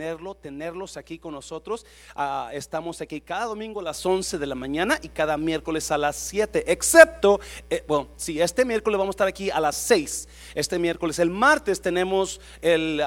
[0.00, 1.84] tenerlo, tenerlos aquí con nosotros.
[2.16, 5.98] Ah, estamos aquí cada domingo a las 11 de la mañana y cada miércoles a
[5.98, 7.38] las 7, excepto,
[7.68, 10.26] eh, bueno, sí, este miércoles vamos a estar aquí a las 6.
[10.54, 13.02] Este miércoles, el martes tenemos el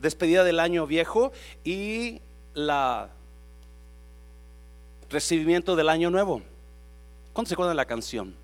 [0.00, 1.30] despedida del año viejo
[1.62, 2.20] y
[2.54, 3.10] la
[5.08, 6.42] recibimiento del año nuevo.
[7.32, 8.34] ¿Cuánto se acuerdan de la canción?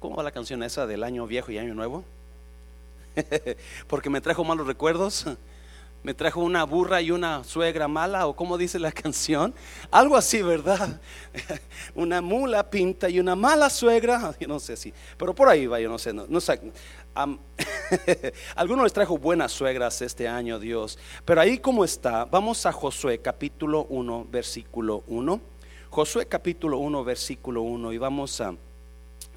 [0.00, 2.04] ¿Cómo va la canción esa del año viejo y año nuevo?
[3.88, 5.24] Porque me trajo malos recuerdos.
[6.02, 9.54] Me trajo una burra y una suegra mala, o como dice la canción.
[9.90, 11.00] Algo así, ¿verdad?
[11.94, 14.34] Una mula pinta y una mala suegra.
[14.40, 16.12] Yo no sé si, pero por ahí va, yo no sé.
[16.12, 16.60] No, sé.
[18.54, 20.98] algunos les trajo buenas suegras este año, Dios.
[21.24, 25.40] Pero ahí como está, vamos a Josué capítulo 1, versículo 1.
[25.90, 27.92] Josué capítulo 1, versículo 1.
[27.92, 28.54] Y vamos a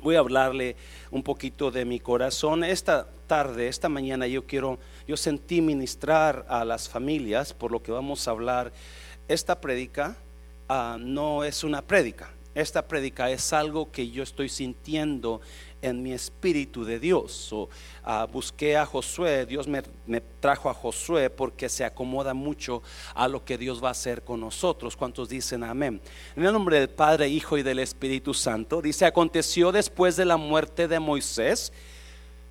[0.02, 0.76] voy a hablarle
[1.12, 2.64] un poquito de mi corazón.
[2.64, 7.92] Esta tarde, esta mañana yo quiero, yo sentí ministrar a las familias, por lo que
[7.92, 8.74] vamos a hablar.
[9.28, 10.18] Esta prédica
[10.68, 15.42] ah, no es una prédica, esta prédica es algo que yo estoy sintiendo
[15.82, 17.54] en mi espíritu de Dios.
[18.04, 19.82] Ah, busqué a Josué, Dios me,
[20.40, 22.84] trajo a Josué porque se acomoda mucho
[23.16, 24.96] a lo que Dios va a hacer con nosotros.
[24.96, 26.02] ¿Cuántos dicen amén?
[26.36, 30.38] En el nombre del Padre, Hijo y del Espíritu Santo, dice, aconteció después de la
[30.38, 31.72] muerte de Moisés,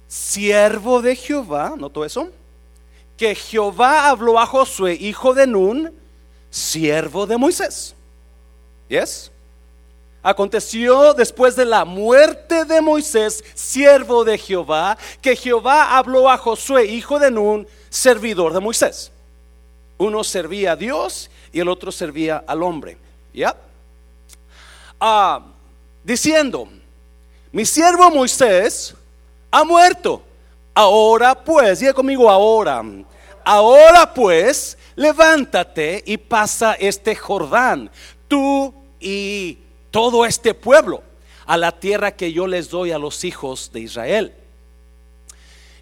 [0.08, 2.30] siervo de Jehová, ¿notó eso?
[3.16, 5.92] Que Jehová habló a Josué, hijo de Nun,
[6.48, 7.94] siervo de Moisés.
[8.88, 9.30] ¿Yes?
[10.22, 16.84] Aconteció después de la muerte de Moisés, siervo de Jehová, que Jehová habló a Josué,
[16.86, 19.10] hijo de Nun, servidor de Moisés.
[19.96, 22.98] Uno servía a Dios y el otro servía al hombre.
[23.32, 23.56] ¿Ya?
[24.98, 25.40] Ah,
[26.04, 26.68] diciendo,
[27.52, 28.94] mi siervo Moisés
[29.50, 30.22] ha muerto.
[30.74, 32.82] Ahora pues, diga conmigo ahora.
[33.42, 37.90] Ahora pues, levántate y pasa este Jordán,
[38.28, 39.58] tú y
[39.90, 41.02] todo este pueblo
[41.46, 44.34] a la tierra que yo les doy a los hijos de Israel.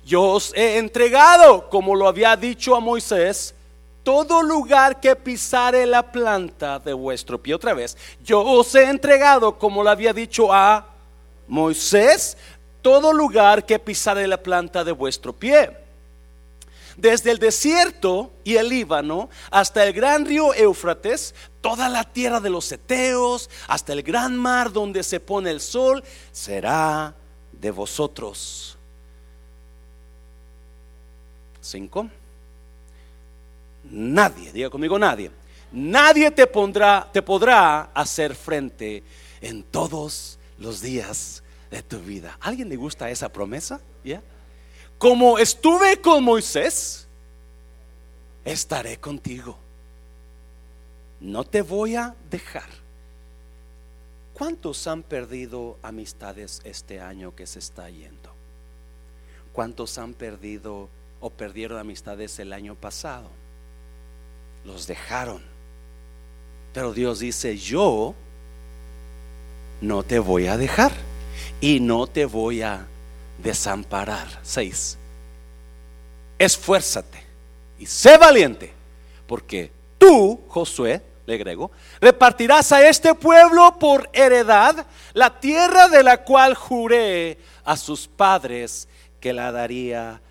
[0.05, 3.55] Yo os he entregado, como lo había dicho a Moisés,
[4.03, 7.55] todo lugar que pisare la planta de vuestro pie.
[7.55, 10.87] Otra vez, yo os he entregado, como lo había dicho a
[11.47, 12.39] Moisés,
[12.81, 15.88] todo lugar que pisare la planta de vuestro pie
[16.99, 22.51] desde el desierto y el Líbano hasta el gran río Éufrates, toda la tierra de
[22.51, 27.15] los Eteos, hasta el gran mar donde se pone el sol, será
[27.53, 28.77] de vosotros.
[31.61, 32.11] Cinco.
[33.85, 35.31] Nadie, diga conmigo nadie.
[35.71, 39.05] Nadie te pondrá, te podrá hacer frente
[39.41, 42.37] en todos los días de tu vida.
[42.41, 43.81] ¿Alguien le gusta esa promesa?
[44.03, 44.21] ¿Ya?
[44.99, 47.07] Como estuve con Moisés,
[48.45, 49.57] estaré contigo.
[51.21, 52.69] No te voy a dejar.
[54.35, 58.33] ¿Cuántos han perdido amistades este año que se está yendo?
[59.53, 60.89] ¿Cuántos han perdido
[61.21, 63.31] o perdieron amistades el año pasado?
[64.65, 65.43] Los dejaron.
[66.73, 68.15] Pero Dios dice, yo
[69.81, 70.93] no te voy a dejar
[71.61, 72.87] y no te voy a
[73.39, 74.29] desamparar.
[74.43, 74.99] Seis.
[76.39, 77.23] Esfuérzate
[77.79, 78.73] y sé valiente,
[79.27, 86.25] porque tú, Josué, le agrego, repartirás a este pueblo por heredad la tierra de la
[86.25, 88.89] cual juré a sus padres
[89.21, 90.23] que la daría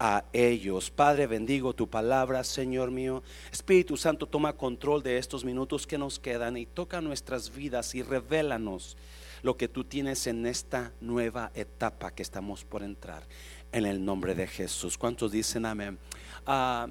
[0.00, 0.90] a ellos.
[0.90, 3.22] Padre, bendigo tu palabra, Señor mío.
[3.52, 8.02] Espíritu Santo, toma control de estos minutos que nos quedan y toca nuestras vidas y
[8.02, 8.96] revélanos
[9.44, 13.22] lo que tú tienes en esta nueva etapa que estamos por entrar.
[13.70, 14.96] En el nombre de Jesús.
[14.96, 15.98] ¿Cuántos dicen amén?
[16.46, 16.90] Uh,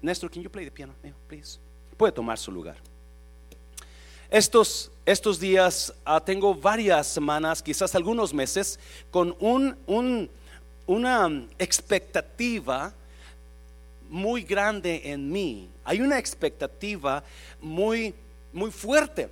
[0.00, 0.94] Néstor, can you play the piano,
[1.26, 1.58] please?
[1.96, 2.76] Puede tomar su lugar.
[4.30, 8.78] Estos, estos días ah, tengo varias semanas, quizás algunos meses,
[9.10, 10.30] con un, un,
[10.86, 12.94] una expectativa
[14.08, 15.68] muy grande en mí.
[15.82, 17.24] Hay una expectativa
[17.60, 18.14] muy,
[18.52, 19.28] muy fuerte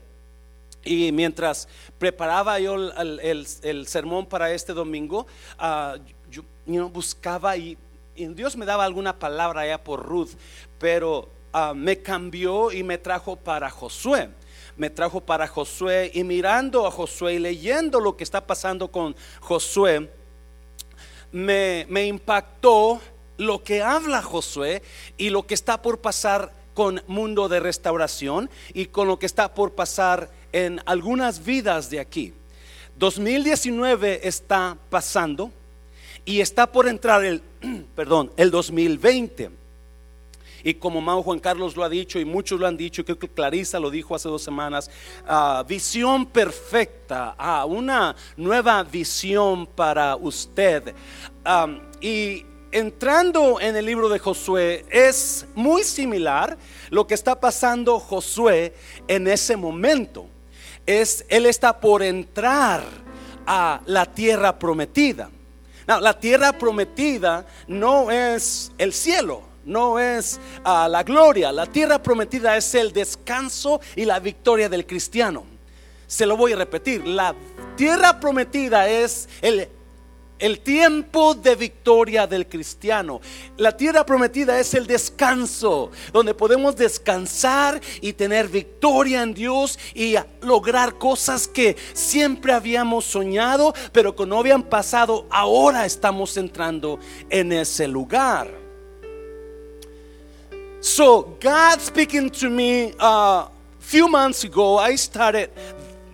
[0.84, 1.68] y mientras
[1.98, 5.26] preparaba yo el, sermón para este domingo,
[5.60, 5.98] uh,
[6.30, 7.78] yo buscaba y,
[8.14, 10.32] Dios me daba alguna palabra allá por Ruth,
[10.78, 14.28] pero ah, me cambió y me trajo para Josué.
[14.76, 19.16] Me trajo para Josué y mirando a Josué y leyendo lo que está pasando con
[19.40, 20.10] Josué,
[21.30, 23.00] me, me impactó
[23.38, 24.82] lo que habla Josué
[25.16, 29.54] y lo que está por pasar con mundo de restauración y con lo que está
[29.54, 32.32] por pasar en algunas vidas de aquí.
[32.96, 35.50] 2019 está pasando
[36.24, 37.42] y está por entrar el,
[37.96, 39.50] perdón, el 2020.
[40.64, 43.28] Y como Mao Juan Carlos lo ha dicho y muchos lo han dicho, creo que
[43.28, 44.90] Clarisa lo dijo hace dos semanas,
[45.26, 50.94] ah, visión perfecta, ah, una nueva visión para usted.
[52.00, 56.56] y entrando en el libro de Josué, es muy similar
[56.90, 58.74] lo que está pasando Josué
[59.08, 60.26] en ese momento.
[60.86, 62.82] Es, él está por entrar
[63.46, 65.30] a la tierra prometida.
[65.86, 71.52] la tierra prometida no es el cielo, no es ah, la gloria.
[71.52, 75.44] La tierra prometida es el descanso y la victoria del cristiano.
[76.06, 77.06] Se lo voy a repetir.
[77.06, 77.34] La
[77.76, 79.68] tierra prometida es el
[80.42, 83.20] el tiempo de victoria del cristiano.
[83.58, 90.16] La tierra prometida es el descanso, donde podemos descansar y tener victoria en Dios y
[90.40, 95.26] lograr cosas que siempre habíamos soñado, pero que no habían pasado.
[95.30, 96.98] Ahora estamos entrando
[97.30, 98.50] en ese lugar.
[100.80, 103.48] So, God speaking to me a uh,
[103.78, 105.50] few months ago, I started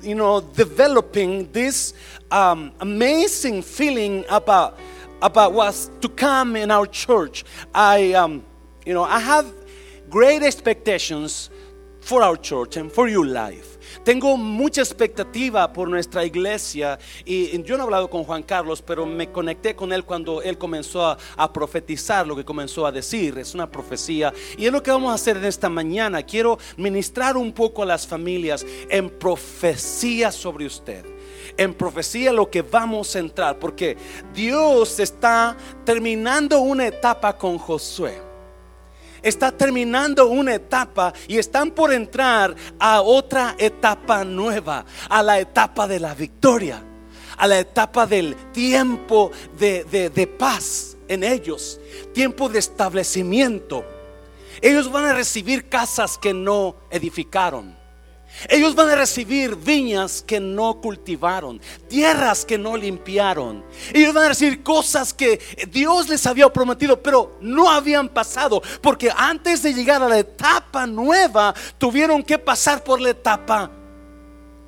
[0.00, 1.94] you know, developing this
[2.30, 4.78] um, amazing feeling about
[5.20, 7.44] about what's to come in our church.
[7.74, 8.44] I, um,
[8.86, 9.52] you know, I have
[10.08, 11.50] great expectations
[12.00, 13.67] for our church and for your life.
[14.04, 19.06] Tengo mucha expectativa por nuestra iglesia y yo no he hablado con Juan Carlos, pero
[19.06, 21.18] me conecté con él cuando él comenzó a,
[21.52, 23.38] profetizar lo que comenzó a decir.
[23.38, 26.22] Es una profecía y es lo que vamos a hacer en esta mañana.
[26.22, 31.04] Quiero ministrar un poco a las familias en profecía sobre usted
[31.56, 33.96] en profecía lo que vamos a entrar, porque
[34.32, 38.27] Dios está terminando una etapa con Josué
[39.22, 45.86] está terminando una etapa y están por entrar a otra etapa nueva, a la etapa
[45.86, 46.82] de la victoria,
[47.36, 51.80] a la etapa del tiempo de, paz en ellos,
[52.12, 53.84] tiempo de establecimiento.
[54.60, 57.77] Ellos van a recibir casas que no edificaron.
[58.48, 63.64] Ellos van a recibir viñas que no cultivaron, tierras que no limpiaron.
[63.92, 65.40] Ellos van a recibir cosas que
[65.70, 68.62] Dios les había prometido, pero no habían pasado.
[68.80, 73.70] Porque antes de llegar a la etapa nueva, tuvieron que pasar por la etapa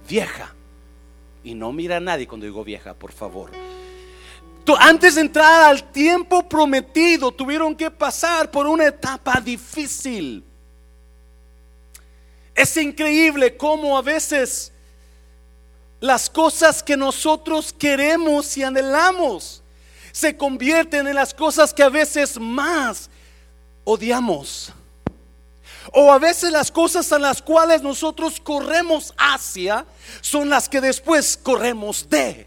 [0.08, 0.54] vieja.
[1.44, 3.50] Y no mira a nadie cuando digo vieja, por favor.
[4.78, 10.44] Antes de entrar al tiempo prometido, tuvieron que pasar por una etapa difícil.
[12.54, 14.72] Es increíble cómo a veces
[16.00, 19.62] las cosas que nosotros queremos y anhelamos
[20.12, 23.08] se convierten en las cosas que a veces más
[23.84, 24.72] odiamos.
[25.92, 29.86] O a veces las cosas a las cuales nosotros corremos hacia
[30.20, 32.46] son las que después corremos de.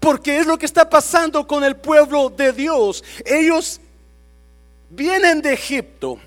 [0.00, 3.04] Porque es lo que está pasando con el pueblo de Dios.
[3.24, 3.80] Ellos
[4.90, 6.18] vienen de Egipto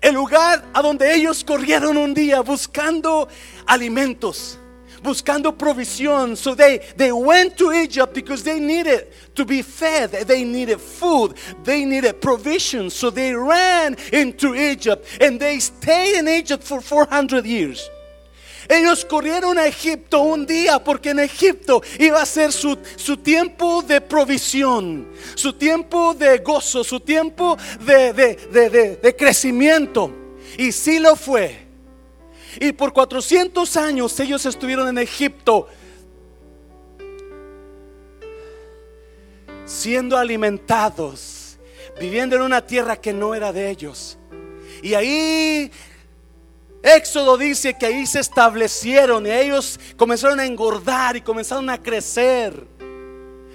[0.00, 3.28] el lugar a donde ellos corrieron un día buscando
[3.66, 4.58] alimentos,
[5.02, 6.36] buscando provisión.
[6.36, 10.10] So they, they went to Egypt because they needed to be fed.
[10.26, 11.36] They needed food.
[11.64, 12.90] They needed provision.
[12.90, 17.90] So they ran into Egypt and they stayed in Egypt for 400 years.
[18.68, 22.76] Ellos corrieron a Egipto un día porque en Egipto iba a ser su,
[23.16, 30.12] tiempo de provisión, su tiempo de gozo, su tiempo de, de crecimiento.
[30.58, 31.66] Y sí lo fue.
[32.60, 35.68] Y por 400 años ellos estuvieron en Egipto
[39.68, 41.58] siendo alimentados,
[42.00, 44.18] viviendo en una tierra que no era de ellos.
[44.82, 45.70] Y ahí
[46.82, 52.66] Éxodo dice que ahí se establecieron y ellos comenzaron a engordar y comenzaron a crecer.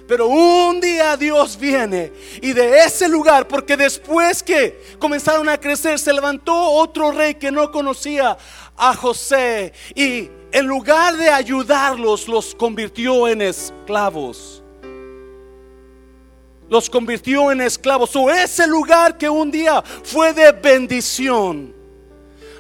[0.08, 2.12] Pero un día Dios viene
[2.42, 7.52] y de ese lugar, porque después que comenzaron a crecer, se levantó otro rey que
[7.52, 8.38] no conocía
[8.76, 14.62] a José y en lugar de ayudarlos, los convirtió en esclavos.
[16.70, 18.16] Los convirtió en esclavos.
[18.16, 21.83] O ese lugar que un día fue de bendición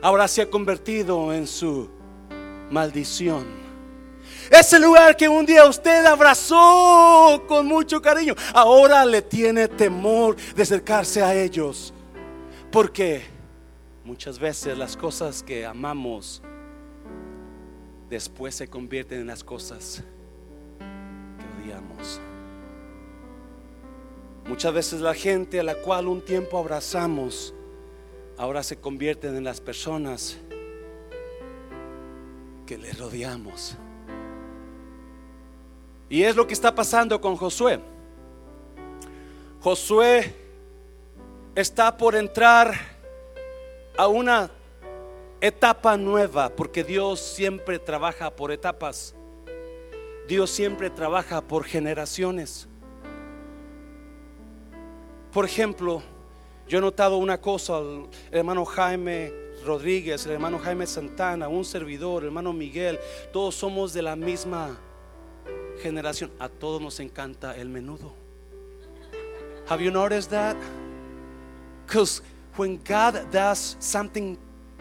[0.03, 1.89] ahora se ha convertido en su
[2.69, 3.45] maldición.
[4.51, 10.62] Ese lugar que un día usted abrazó con mucho cariño, ahora le tiene temor de
[10.62, 11.93] acercarse a ellos.
[12.69, 13.24] Porque
[14.03, 16.41] muchas veces las cosas que amamos
[18.10, 20.03] después se convierten en las cosas
[20.79, 22.19] que odiamos.
[24.45, 27.53] Muchas veces la gente a la cual un tiempo abrazamos,
[28.44, 30.38] ahora se convierten en las personas
[32.66, 33.78] que le rodeamos.
[36.10, 37.80] Y es lo que está pasando con Josué.
[39.62, 40.36] Josué
[41.56, 42.74] está por entrar
[43.96, 44.52] a una
[45.40, 49.16] etapa nueva, porque Dios siempre trabaja por etapas.
[50.28, 52.68] Dios siempre trabaja por generaciones.
[55.32, 56.04] Por ejemplo,
[56.67, 59.32] yo he notado una cosa, el hermano Jaime
[59.65, 63.00] Rodríguez, el hermano Jaime Santana, un servidor, el hermano Miguel,
[63.32, 64.77] todos somos de la misma
[65.82, 66.32] generación.
[66.39, 68.13] A todos nos encanta el menudo.
[69.67, 70.58] Have you noticed that?
[71.86, 72.22] Because
[72.55, 74.38] when God does something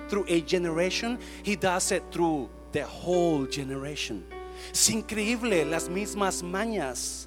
[0.09, 4.25] through a generation, He does it through the whole generation.
[4.73, 7.27] Es increíble las mismas mañas,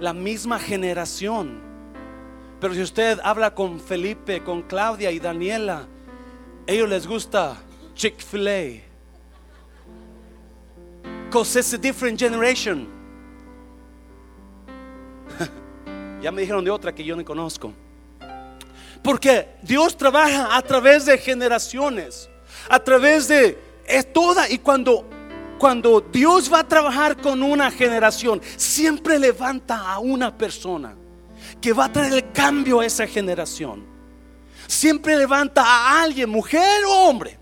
[0.00, 1.73] la misma generación.
[2.64, 5.86] Pero si usted habla con Felipe, con Claudia y Daniela,
[6.66, 7.58] ellos les gusta
[7.94, 8.80] Chick-fil-A.
[11.26, 12.88] Because it's a different generation.
[16.22, 17.70] ya me dijeron de otra que yo no conozco.
[19.02, 22.30] Porque Dios trabaja a través de generaciones,
[22.70, 25.04] a través de es toda y cuando
[25.58, 30.96] cuando Dios va a trabajar con una generación, siempre levanta a una persona
[31.64, 33.86] que va a traer el cambio a esa generación.
[34.66, 37.38] Siempre levanta a alguien, mujer o hombre.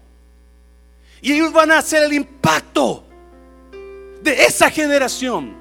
[1.21, 3.05] Y ellos van a hacer el impacto
[4.23, 5.57] de esa generación.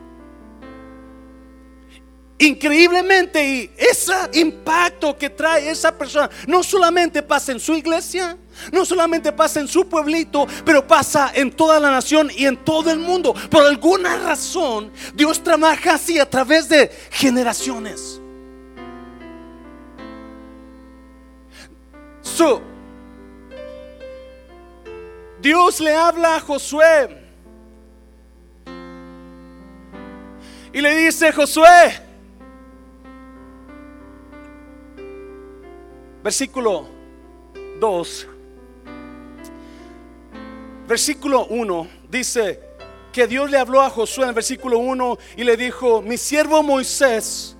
[2.38, 8.38] Increíblemente, y ese impacto que trae esa persona no solamente pasa en su iglesia,
[8.72, 12.92] no solamente pasa en su pueblito, pero pasa en toda la nación y en todo
[12.92, 13.34] el mundo.
[13.50, 18.21] Por alguna razón, Dios trabaja así a través de generaciones.
[22.36, 22.62] So,
[25.40, 27.18] Dios le habla a Josué.
[30.74, 32.02] Y le dice, Josué,
[36.24, 36.88] Versículo
[37.80, 38.28] 2.
[40.88, 42.60] Versículo 1 dice
[43.12, 46.62] que Dios le habló a Josué en el versículo 1 y le dijo, mi siervo
[46.62, 47.58] Moisés,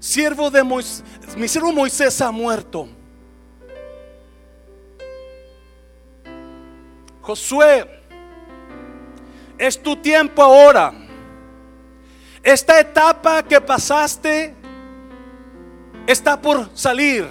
[0.00, 1.04] siervo de Moisés,
[1.36, 2.88] mi siervo Moisés ha muerto.
[7.20, 7.86] Josué,
[9.58, 10.92] es tu tiempo ahora.
[12.42, 14.54] Esta etapa que pasaste
[16.06, 17.28] está por salir.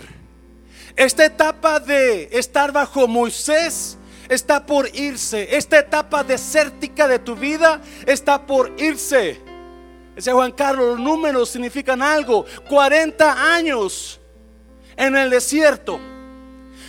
[0.95, 3.97] Esta etapa de estar bajo Moisés
[4.29, 5.55] está por irse.
[5.55, 9.48] Esta etapa desértica de tu vida está por irse.
[10.19, 12.45] Ese Juan Carlos, los números significan algo.
[12.67, 14.19] 40 años
[14.97, 15.97] en el desierto.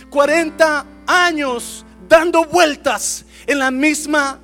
[0.09, 4.37] 40 años dando vueltas en la misma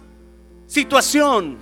[0.68, 1.58] situación.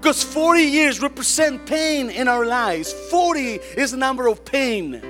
[0.00, 2.96] Because 40 years represent pain in our lives.
[3.10, 5.02] 40 is the number of pain.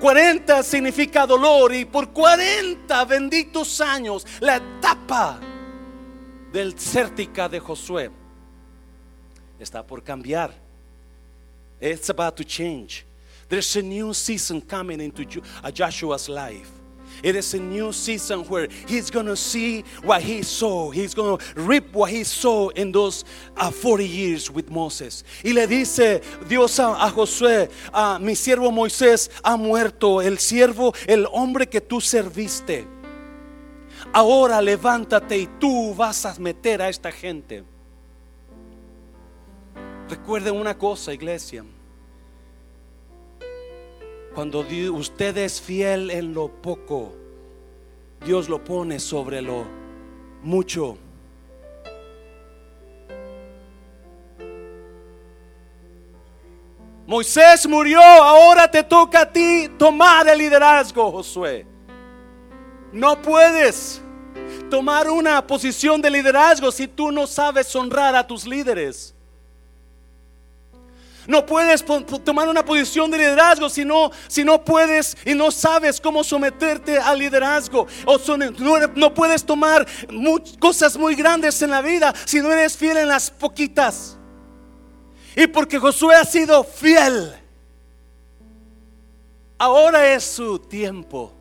[0.00, 5.40] 40 significa dolor y por 40 benditos años la etapa
[6.52, 8.19] del cértica de Josué
[9.60, 10.52] está por cambiar.
[11.80, 13.04] It's about to change.
[13.48, 15.24] There's a new season coming into
[15.72, 16.70] Joshua's life.
[17.22, 20.90] It is a new season where he's going to see what he saw.
[20.90, 23.24] He's going to reap what he saw in those
[23.56, 25.24] uh, 40 years with Moses.
[25.44, 30.94] Y le dice Dios a, a Josué, a mi siervo Moisés ha muerto, el siervo,
[31.06, 32.86] el hombre que tú serviste.
[34.12, 37.64] Ahora levántate y tú vas a meter a esta gente.
[40.10, 41.64] Recuerden una cosa, iglesia.
[44.34, 47.14] Cuando usted es fiel en lo poco,
[48.26, 49.64] Dios lo pone sobre lo
[50.42, 50.98] mucho.
[57.06, 61.64] Moisés murió, ahora te toca a ti tomar el liderazgo, Josué.
[62.92, 64.02] No puedes
[64.68, 69.14] tomar una posición de liderazgo si tú no sabes honrar a tus líderes.
[71.26, 71.84] No puedes
[72.24, 76.98] tomar una posición de liderazgo si no, si no puedes y no sabes cómo someterte
[76.98, 77.86] al liderazgo.
[78.06, 78.18] O
[78.94, 79.86] no, puedes tomar
[80.58, 84.16] cosas muy grandes en la vida si no eres fiel en las poquitas.
[85.36, 87.32] Y porque Josué ha sido fiel,
[89.58, 91.32] ahora es su tiempo.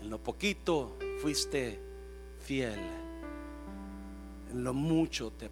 [0.00, 1.80] En lo poquito fuiste
[2.44, 2.80] fiel.
[4.50, 5.48] En lo mucho te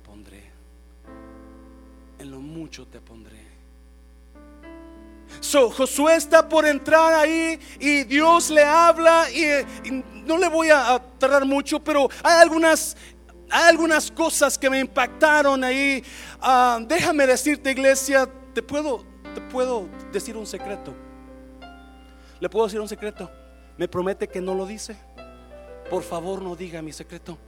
[2.21, 3.51] en lo mucho te pondré.
[5.41, 9.47] So, Josué está por entrar ahí y Dios le habla y,
[10.27, 12.97] no le voy a, tardar mucho, pero hay algunas,
[13.51, 16.05] hay algunas cosas que me impactaron ahí.
[16.41, 20.95] Ah, déjame decirte, iglesia, te puedo, te puedo decir un secreto.
[22.39, 23.31] Le puedo decir un secreto.
[23.79, 24.97] ¿Me promete que no lo dice?
[25.89, 27.39] Por favor, no diga mi secreto.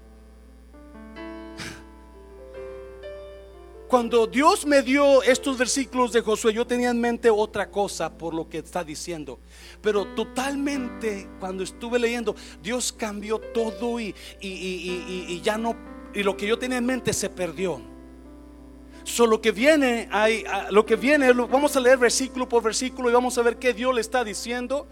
[3.92, 8.32] Cuando Dios me dio estos versículos de Josué, yo tenía en mente otra cosa por
[8.32, 9.38] lo que está diciendo.
[9.82, 15.76] Pero totalmente, cuando estuve leyendo, Dios cambió todo y, y, ya no,
[16.14, 17.82] y lo que yo tenía en mente se perdió.
[19.04, 23.36] Solo que viene, hay, lo que viene, vamos a leer versículo por versículo y vamos
[23.36, 24.86] a ver qué Dios le está diciendo.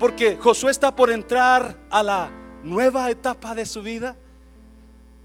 [0.00, 2.32] Porque Josué está por entrar a la
[2.64, 4.16] nueva etapa de su vida,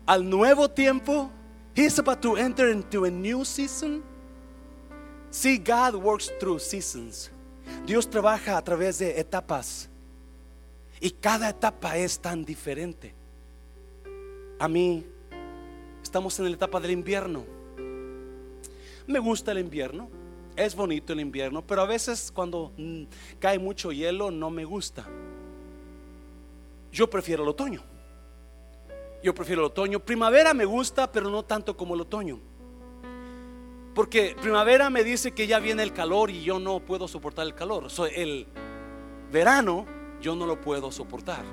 [0.05, 1.31] al nuevo tiempo
[1.77, 4.01] He's about to enter into a new season.
[5.29, 7.29] See, God works through seasons.
[7.85, 9.87] Dios trabaja a través de etapas.
[10.99, 13.13] Y cada etapa es tan diferente.
[14.57, 15.05] A mí,
[16.01, 17.45] estamos en la etapa del invierno.
[19.05, 20.09] Me gusta el invierno.
[20.55, 23.03] Es bonito el invierno, pero a veces cuando mm,
[23.37, 25.07] cae mucho hielo no me gusta.
[26.91, 27.96] Yo prefiero el otoño.
[29.27, 29.99] Yo prefiero el otoño.
[29.99, 32.39] Primavera me gusta, pero no tanto como el otoño.
[33.93, 37.53] Porque primavera me dice que ya viene el calor y yo no puedo soportar el
[37.53, 37.87] calor.
[38.15, 38.47] el
[39.29, 39.85] verano
[40.21, 41.43] yo no lo puedo soportar.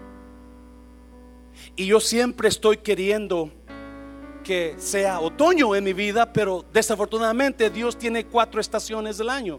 [1.75, 3.51] Y yo siempre estoy queriendo
[4.45, 9.59] que sea otoño en mi vida, pero desafortunadamente Dios tiene cuatro estaciones del año.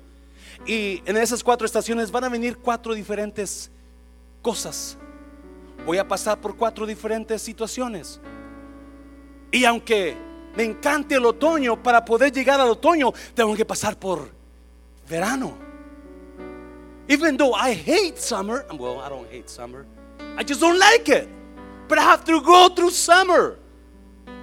[0.65, 3.69] Y en esas cuatro estaciones van a venir cuatro diferentes
[4.41, 4.97] cosas
[5.85, 8.19] voy a pasar por cuatro diferentes situaciones.
[9.51, 10.17] Y aunque
[10.55, 14.29] me encante el otoño, para poder llegar al otoño tengo que pasar por
[15.07, 15.57] verano.
[17.07, 19.85] Even though I hate summer, well, I don't hate summer.
[20.37, 21.27] I just don't like it.
[21.87, 23.59] But I have to go through summer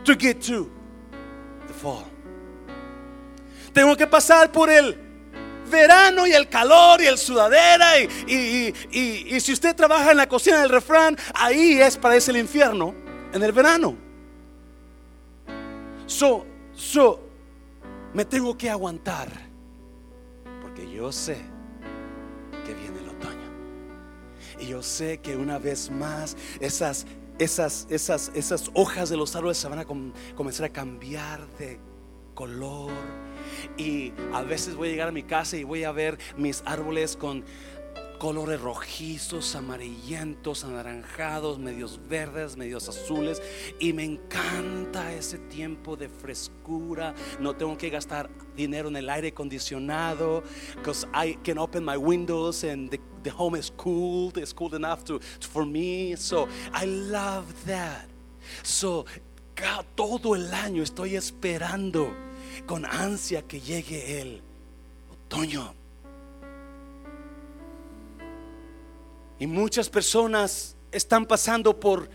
[0.05, 0.71] to get to
[1.67, 2.05] the fall.
[3.73, 4.97] Tengo que pasar por el
[5.73, 7.99] verano y el calor y el sudadera.
[7.99, 12.37] Y, y, si usted trabaja en la cocina del refrán, ahí es para ese el
[12.37, 12.95] infierno,
[13.33, 13.97] en el verano.
[16.07, 17.21] So, so,
[18.15, 19.29] me tengo que aguantar.
[20.61, 21.39] Porque yo sé
[22.65, 23.51] que viene el otoño.
[24.61, 27.07] Y yo sé que una vez más esas,
[27.39, 29.85] esas, esas, esas hojas de los árboles se van a
[30.37, 31.81] comenzar a cambiar de
[32.35, 32.93] color
[33.77, 37.17] y a veces voy a llegar a mi casa y voy a ver mis árboles
[37.17, 37.45] con
[38.23, 43.43] colores rojizos, amarillentos, anaranjados, medios verdes, medios azules.
[43.81, 47.17] Y me encanta ese tiempo de frescura.
[47.41, 50.45] No tengo que gastar dinero en el aire acondicionado.
[50.77, 52.91] Because I can open my windows and
[53.25, 54.33] the, home is cool.
[54.37, 56.15] It's cool enough to, for me.
[56.15, 58.07] So I love that.
[58.63, 59.05] So
[59.97, 62.15] todo el año estoy esperando
[62.67, 64.43] con ansia que llegue el
[65.11, 65.75] otoño.
[69.39, 72.09] Y muchas personas están pasando por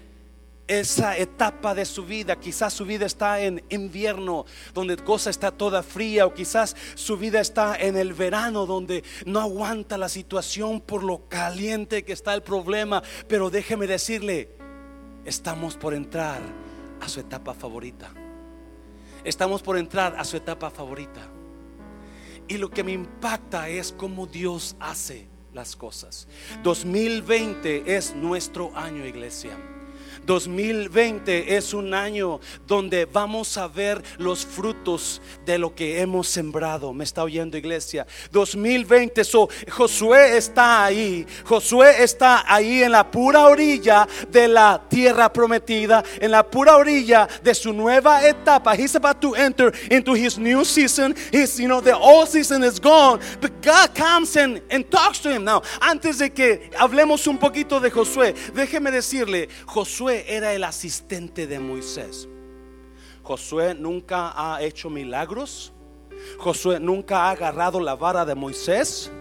[0.67, 2.39] esa etapa de su vida.
[2.39, 7.39] Quizás su vida está en invierno, donde cosa está toda fría, o quizás su vida
[7.39, 12.43] está en el verano, donde no aguanta la situación por lo caliente que está el
[12.43, 13.01] problema.
[13.27, 14.49] Pero déjeme decirle,
[15.25, 16.41] estamos por entrar
[17.01, 18.26] a su etapa favorita.
[19.27, 21.19] Estamos por entrar a su etapa favorita.
[22.47, 26.29] Y lo que me impacta es cómo Dios hace las cosas.
[26.63, 29.57] 2020 es nuestro año, iglesia.
[30.27, 36.93] 2020 es un año donde vamos a ver los frutos de lo que hemos sembrado.
[36.93, 38.05] Me está oyendo iglesia.
[38.31, 41.25] 2020, so, Josué está ahí.
[41.45, 47.27] Josué está ahí en la pura orilla de la tierra prometida, en la pura orilla
[47.41, 48.75] de su nueva etapa.
[48.75, 51.15] He's about to enter into his new season.
[51.31, 55.45] You know, the old season is gone, but God comes and, and talks to him.
[55.45, 61.47] Now, antes de que hablemos un poquito de Josué, déjeme decirle, Josué era el asistente
[61.47, 62.27] de Moisés.
[63.23, 65.73] Josué nunca ha hecho milagros.
[66.37, 69.11] Josué nunca ha agarrado la vara de Moisés.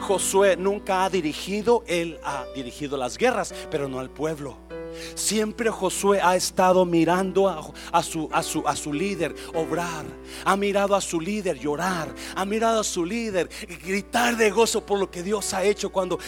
[0.00, 4.56] Josué nunca ha dirigido, él ha dirigido las guerras, pero no al pueblo.
[5.14, 10.04] Siempre Josué ha estado mirando a, su, a, su, a su líder obrar.
[10.44, 12.14] Ha mirado a su líder llorar.
[12.34, 13.48] Ha mirado a su líder
[13.84, 16.18] gritar de gozo por lo que Dios ha hecho cuando,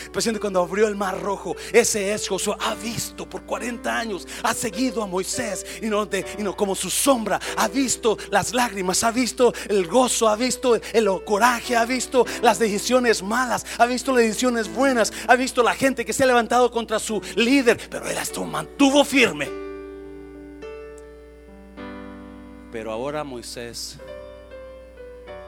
[0.41, 1.55] cuando abrió el mar rojo.
[1.73, 2.57] Ese es Josué.
[2.61, 4.27] Ha visto por 40 años.
[4.43, 7.41] Ha seguido a Moisés y no, de, y no como su sombra.
[7.57, 9.05] Ha visto las lágrimas.
[9.05, 10.29] Ha visto el gozo.
[10.29, 11.77] Ha visto el coraje.
[11.77, 13.65] Ha visto las decisiones malas.
[13.79, 15.13] Ha visto las decisiones buenas.
[15.29, 17.79] Ha visto la gente que se ha levantado contra su líder.
[17.91, 19.47] Pero él ha estado mantuvo firme.
[22.71, 23.99] Pero ahora Moisés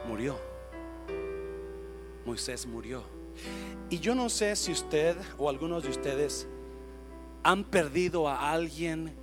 [0.07, 0.37] murió.
[2.25, 3.03] Moisés murió.
[3.89, 6.47] Y yo no sé si usted o algunos de ustedes
[7.43, 9.15] han perdido a alguien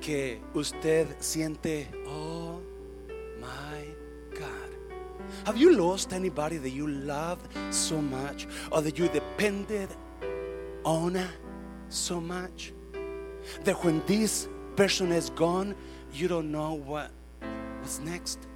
[0.00, 2.60] que usted siente, oh
[3.38, 3.84] my
[4.36, 5.46] God.
[5.46, 9.88] Have you lost anybody that you loved so much or that you depended
[10.84, 11.16] on
[11.88, 12.72] so much
[13.64, 15.74] that when this person is gone,
[16.12, 17.10] you don't know what
[17.80, 18.50] what's next?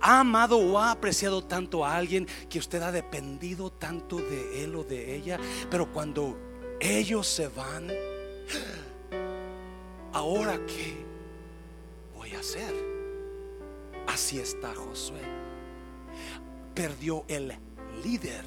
[0.00, 4.76] ¿Ha amado o ha apreciado tanto a alguien que usted ha dependido tanto de él
[4.76, 5.38] o de ella?
[5.70, 6.38] Pero cuando
[6.80, 7.88] ellos se van,
[10.12, 10.96] ¿ahora qué
[12.14, 12.74] voy a hacer?
[14.06, 15.20] Así está Josué.
[16.74, 17.52] Perdió el
[18.02, 18.44] líder,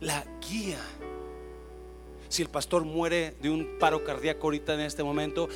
[0.00, 0.80] la guía.
[2.30, 5.48] Si el pastor muere de un paro cardíaco ahorita en este momento,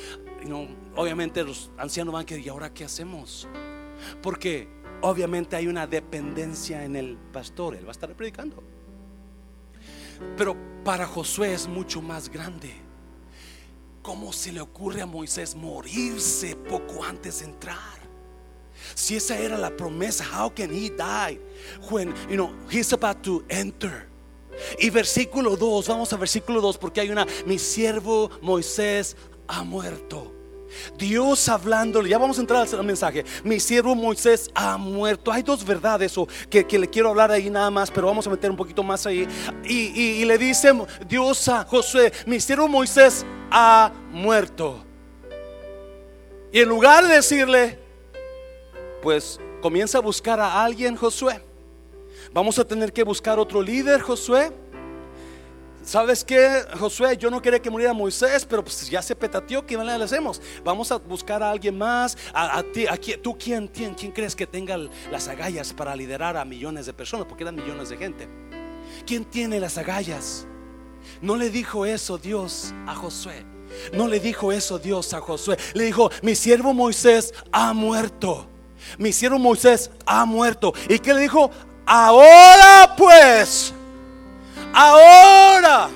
[0.45, 3.47] no, obviamente los ancianos van decir, ¿y ahora qué hacemos?
[4.21, 4.67] Porque
[4.99, 8.61] obviamente hay una dependencia en el pastor, él va a estar predicando.
[10.35, 12.73] Pero para Josué es mucho más grande.
[14.01, 17.95] ¿Cómo se le ocurre a Moisés morirse poco antes de entrar?
[18.95, 21.39] Si esa era la promesa, how can he die
[21.89, 24.09] when you know he's about to enter?
[24.79, 29.15] Y versículo 2, vamos a versículo 2 porque hay una mi siervo Moisés
[29.47, 30.31] ha muerto.
[30.97, 33.23] Dios hablándole, ya vamos a entrar al mensaje.
[33.43, 35.31] Mi siervo Moisés ha muerto.
[35.31, 38.51] Hay dos verdades o que, le quiero hablar ahí nada más, pero vamos a meter
[38.51, 39.27] un poquito más ahí.
[39.63, 39.75] Y,
[40.21, 40.73] y le dice
[41.07, 44.83] Dios a Josué: Mi siervo Moisés ha muerto.
[46.51, 47.79] Y en lugar de decirle,
[49.01, 51.41] pues comienza a buscar a alguien, Josué.
[52.33, 54.51] Vamos a tener que buscar otro líder, Josué.
[55.85, 57.15] ¿Sabes qué, Josué?
[57.15, 60.41] Yo no quería que muriera Moisés, pero pues ya se petateó, ¿qué le hacemos?
[60.63, 62.17] Vamos a buscar a alguien más.
[62.33, 62.87] A, ti,
[63.21, 64.77] ¿Tú quién, quién, quién crees que tenga
[65.11, 67.27] las agallas para liderar a millones de personas?
[67.27, 68.27] Porque eran millones de gente.
[69.05, 70.47] ¿Quién tiene las agallas?
[71.21, 73.45] No le dijo eso Dios a Josué.
[73.93, 75.55] No le dijo eso Dios a Josué.
[75.75, 78.47] Le dijo, mi siervo Moisés ha muerto.
[78.97, 80.73] Mi siervo Moisés ha muerto.
[80.89, 81.51] ¿Y qué le dijo?
[81.85, 83.73] Ahora pues
[84.77, 85.89] Ahora,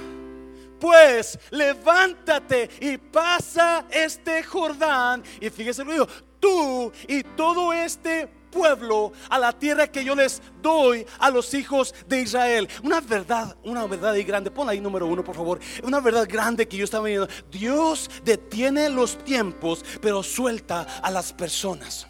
[0.80, 5.22] pues, levántate y pasa este Jordán.
[5.42, 6.08] Y fíjese lo digo,
[6.40, 11.94] tú y todo este pueblo a la tierra que yo les doy a los hijos
[12.08, 12.70] de Israel.
[12.84, 14.50] Una verdad, una verdad y grande.
[14.50, 15.60] Pon ahí número uno, por favor.
[15.84, 17.28] Una verdad grande que yo estaba viendo.
[17.52, 22.08] Dios detiene los tiempos, pero suelta a las personas.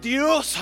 [0.00, 0.56] Dios,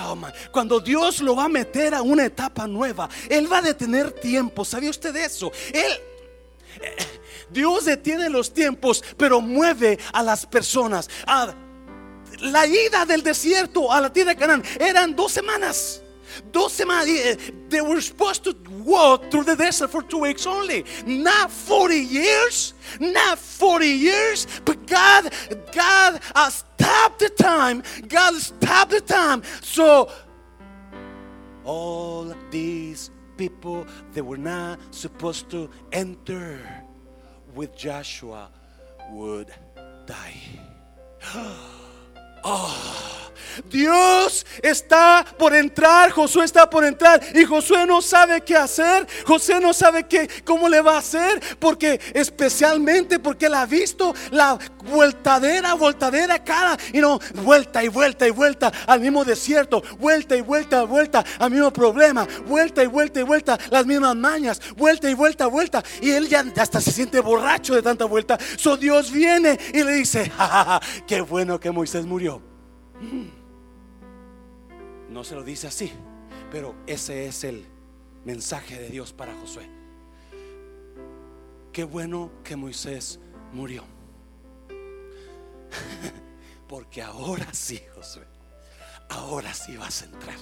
[0.50, 4.64] cuando Dios lo va a meter a una etapa nueva, Él va a detener tiempo.
[4.64, 5.52] ¿Sabía usted eso?
[5.72, 5.92] Él,
[6.80, 6.96] eh,
[7.50, 11.08] Dios detiene los tiempos, pero mueve a las personas.
[12.40, 16.02] la ida del desierto a la tierra de Canaán eran dos semanas.
[16.52, 17.08] Dos semanas.
[17.08, 17.36] Eh,
[17.68, 20.84] they were supposed to walk through the desert for two weeks only.
[21.06, 22.74] Not 40 years.
[23.00, 24.46] Not 40 years.
[24.64, 25.32] But God,
[25.72, 27.82] God uh, stopped the time.
[28.08, 29.42] God stopped the time.
[29.62, 30.10] So
[31.64, 36.58] all these people they were not supposed to enter
[37.54, 38.50] with Joshua
[39.10, 39.52] would
[40.06, 40.40] die.
[42.44, 43.25] oh.
[43.70, 49.06] Dios está por entrar, Josué está por entrar y Josué no sabe qué hacer.
[49.24, 54.14] José no sabe qué, cómo le va a hacer, porque especialmente porque él ha visto
[54.30, 60.36] la vueltadera, voltadera cara y no vuelta y vuelta y vuelta al mismo desierto, vuelta
[60.36, 65.10] y vuelta, vuelta al mismo problema, vuelta y vuelta y vuelta las mismas mañas, vuelta
[65.10, 68.38] y vuelta, vuelta y él ya hasta se siente borracho de tanta vuelta.
[68.56, 72.55] So Dios viene y le dice, ja, qué bueno que Moisés murió.
[75.10, 75.92] No se lo dice así,
[76.50, 77.66] pero ese es el
[78.24, 79.68] mensaje de Dios para Josué.
[81.72, 83.20] Qué bueno que Moisés
[83.52, 83.84] murió.
[86.68, 88.26] Porque ahora sí, Josué,
[89.10, 90.38] ahora sí vas a entrar.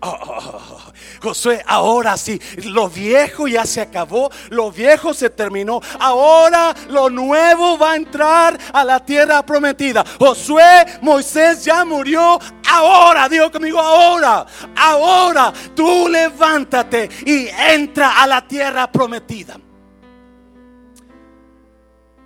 [0.00, 0.78] Oh,
[1.20, 5.80] Josué, ahora sí, lo viejo ya se acabó, lo viejo se terminó.
[5.98, 10.04] Ahora lo nuevo va a entrar a la tierra prometida.
[10.18, 12.38] Josué, Moisés ya murió.
[12.70, 19.58] Ahora, digo conmigo, ahora, ahora tú levántate y entra a la tierra prometida.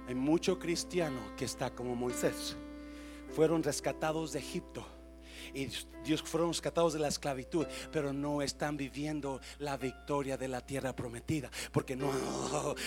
[0.07, 2.55] Hay mucho cristiano que está como Moisés.
[3.35, 4.85] Fueron rescatados de Egipto
[5.55, 5.69] y
[6.05, 10.95] Dios fueron rescatados de la esclavitud, pero no están viviendo la victoria de la tierra
[10.95, 12.11] prometida, porque no,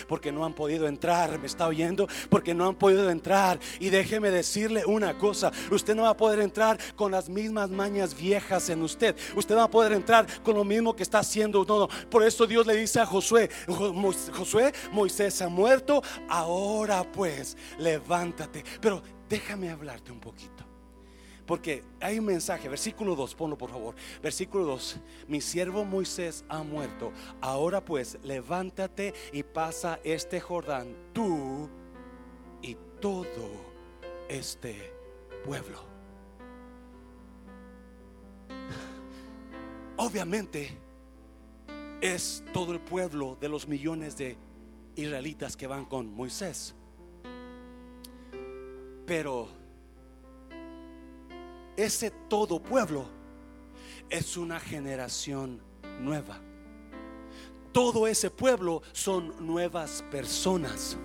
[0.07, 3.59] porque no han podido entrar, me está oyendo, porque no han podido entrar.
[3.79, 8.15] Y déjeme decirle una cosa, usted no va a poder entrar con las mismas mañas
[8.15, 11.65] viejas en usted, usted va a poder entrar con lo mismo que está haciendo.
[11.65, 18.63] No, Por eso Dios le dice a Josué, Josué, Moisés ha muerto, ahora pues levántate.
[18.81, 20.64] Pero déjame hablarte un poquito.
[21.45, 23.95] Porque hay un mensaje, versículo 2, ponlo por favor.
[24.21, 27.11] Versículo 2, mi siervo Moisés ha muerto.
[27.39, 31.69] Ahora pues, levántate y pasa este Jordán, tú
[32.61, 33.49] y todo
[34.27, 34.91] este
[35.43, 35.83] pueblo.
[39.97, 40.75] Obviamente
[42.01, 44.35] es todo el pueblo de los millones de
[44.95, 46.73] israelitas que van con Moisés.
[49.05, 49.64] Pero
[51.77, 53.05] ese todo pueblo
[54.09, 55.61] es una generación
[55.99, 56.39] nueva.
[57.71, 60.97] Todo ese pueblo son nuevas personas.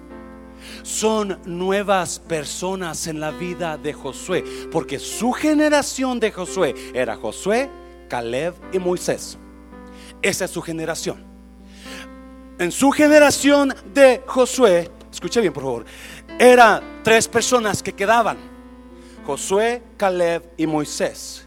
[0.83, 7.71] Son nuevas personas en la vida de Josué, porque su generación de Josué era Josué,
[8.09, 9.39] Caleb y Moisés.
[10.21, 11.25] Esa es su generación.
[12.59, 15.85] En su generación de Josué, escuche bien por favor,
[16.39, 18.50] eran tres personas que quedaban.
[19.31, 21.47] Josué, Caleb y Moisés.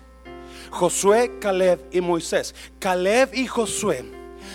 [0.71, 2.55] Josué, Caleb y Moisés.
[2.79, 4.05] Caleb y Josué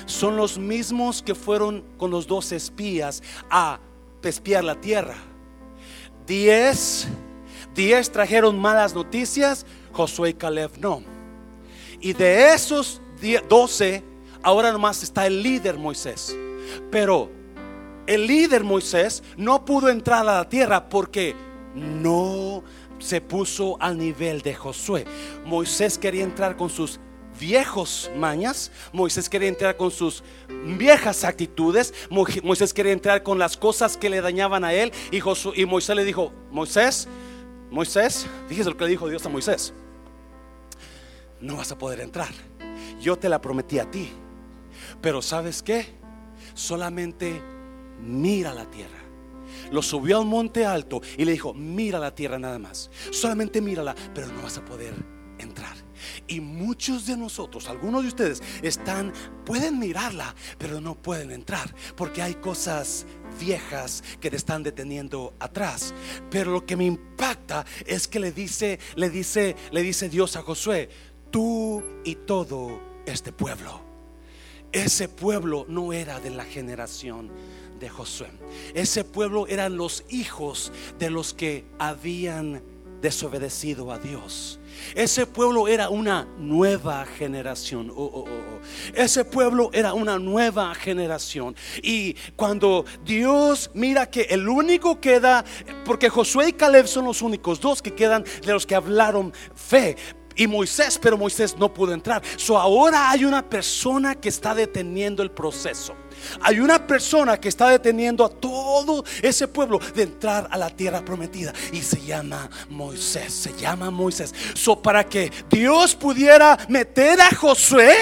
[0.06, 3.80] son los mismos que fueron con los dos espías a
[4.22, 5.16] espiar la tierra.
[6.26, 7.06] Diez,
[7.74, 11.02] diez trajeron malas noticias, Josué y Caleb no.
[12.00, 13.02] Y de esos
[13.46, 14.02] doce,
[14.42, 16.34] ahora nomás está el líder Moisés.
[16.90, 17.30] Pero
[18.06, 21.36] el líder Moisés no pudo entrar a la tierra porque
[21.74, 22.64] no
[22.98, 25.04] se puso al nivel de Josué.
[25.44, 27.00] Moisés quería entrar con sus
[27.38, 30.24] viejos mañas, Moisés quería entrar con sus
[30.76, 31.94] viejas actitudes,
[32.42, 35.18] Moisés quería entrar con las cosas que le dañaban a él y,
[35.54, 37.08] y Moisés le dijo, Moisés,
[37.70, 39.72] Moisés, fíjese lo que le dijo Dios a Moisés,
[41.40, 42.30] no vas a poder entrar,
[43.00, 44.10] yo te la prometí a ti,
[45.00, 45.86] pero ¿sabes qué?
[46.54, 47.40] Solamente
[48.00, 48.97] mira la tierra
[49.70, 53.60] lo subió a un monte alto y le dijo, mira la tierra nada más, solamente
[53.60, 54.94] mírala, pero no vas a poder
[55.38, 55.76] entrar.
[56.26, 59.12] Y muchos de nosotros, algunos de ustedes, están,
[59.44, 63.06] pueden mirarla, pero no pueden entrar, porque hay cosas
[63.40, 65.94] viejas que te están deteniendo atrás.
[66.30, 70.42] Pero lo que me impacta es que le dice, le dice, le dice Dios a
[70.42, 70.88] Josué,
[71.30, 73.80] tú y todo este pueblo.
[74.70, 77.30] Ese pueblo no era de la generación
[77.78, 78.28] de Josué.
[78.74, 82.62] Ese pueblo eran los hijos de los que habían
[83.00, 84.58] desobedecido a Dios.
[84.94, 87.90] Ese pueblo era una nueva generación.
[87.90, 91.54] Oh, oh, oh, Ese pueblo era una nueva generación.
[91.82, 95.44] Y cuando Dios mira que el único queda,
[95.84, 99.96] porque Josué y Caleb son los únicos dos que quedan de los que hablaron fe
[100.38, 102.22] y Moisés, pero Moisés no pudo entrar.
[102.36, 105.94] So ahora hay una persona que está deteniendo el proceso.
[106.40, 111.04] Hay una persona que está deteniendo a todo ese pueblo de entrar a la tierra
[111.04, 113.32] prometida y se llama Moisés.
[113.32, 114.34] Se llama Moisés.
[114.54, 117.92] So, para que Dios pudiera meter a Josué,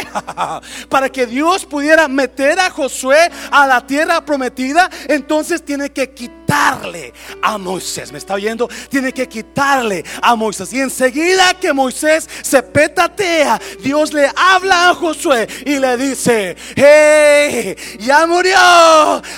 [0.89, 6.13] para que Dios pudiera meter a Josué a la tierra prometida, entonces tiene que
[6.47, 8.13] quitarle a Moisés.
[8.13, 8.69] ¿Me está oyendo?
[8.89, 10.73] Tiene que quitarle a Moisés.
[10.73, 17.77] Y enseguida que Moisés se petatea, Dios le habla a Josué y le dice: Hey,
[17.99, 18.57] ya murió.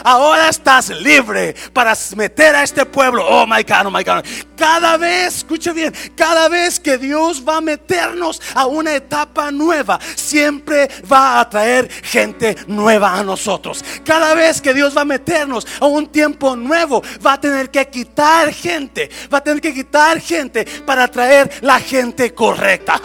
[0.05, 3.27] Ahora estás libre para meter a este pueblo.
[3.27, 4.25] Oh my God, oh my God.
[4.57, 10.01] Cada vez, escuche bien, cada vez que Dios va a meternos a una etapa nueva,
[10.16, 13.85] siempre va a traer gente nueva a nosotros.
[14.05, 17.87] Cada vez que Dios va a meternos a un tiempo nuevo, va a tener que
[17.88, 23.00] quitar gente, va a tener que quitar gente para traer la gente correcta.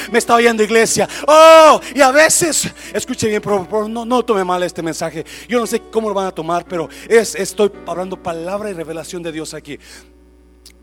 [0.10, 1.08] Me está oyendo iglesia.
[1.26, 3.42] Oh, y a veces, escuche bien,
[3.88, 6.88] no, no tome mal este mensaje yo no sé cómo lo van a tomar, pero
[7.08, 9.78] es, estoy hablando palabra y revelación de Dios aquí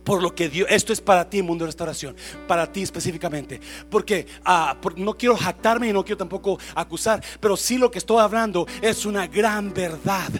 [0.04, 2.16] por lo que Dios, esto es para ti, mundo de restauración,
[2.48, 7.78] para ti específicamente, porque ah, no quiero jactarme y no quiero tampoco acusar, pero sí
[7.78, 10.32] lo que estoy hablando es una gran verdad.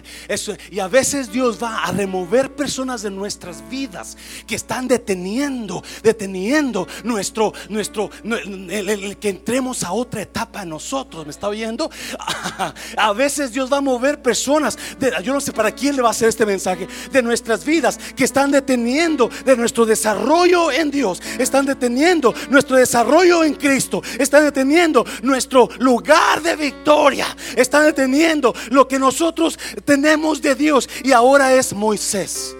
[0.70, 6.86] y a veces Dios va a remover personas de nuestras vidas que están deteniendo, deteniendo
[7.04, 11.24] nuestro, nuestro, el, que entremos a otra etapa en nosotros.
[11.24, 11.90] ¿Me está oyendo?
[12.96, 14.78] A veces Dios va a mover personas,
[15.22, 18.24] yo no sé para quién le va a hacer este mensaje, de nuestras vidas que
[18.24, 19.30] están deteniendo.
[19.44, 21.22] De de nuestro desarrollo en Dios.
[21.38, 24.02] Están deteniendo nuestro desarrollo en Cristo.
[24.18, 27.26] Están deteniendo nuestro lugar de victoria.
[27.56, 30.88] Están deteniendo lo que nosotros tenemos de Dios.
[31.02, 32.54] Y ahora es Moisés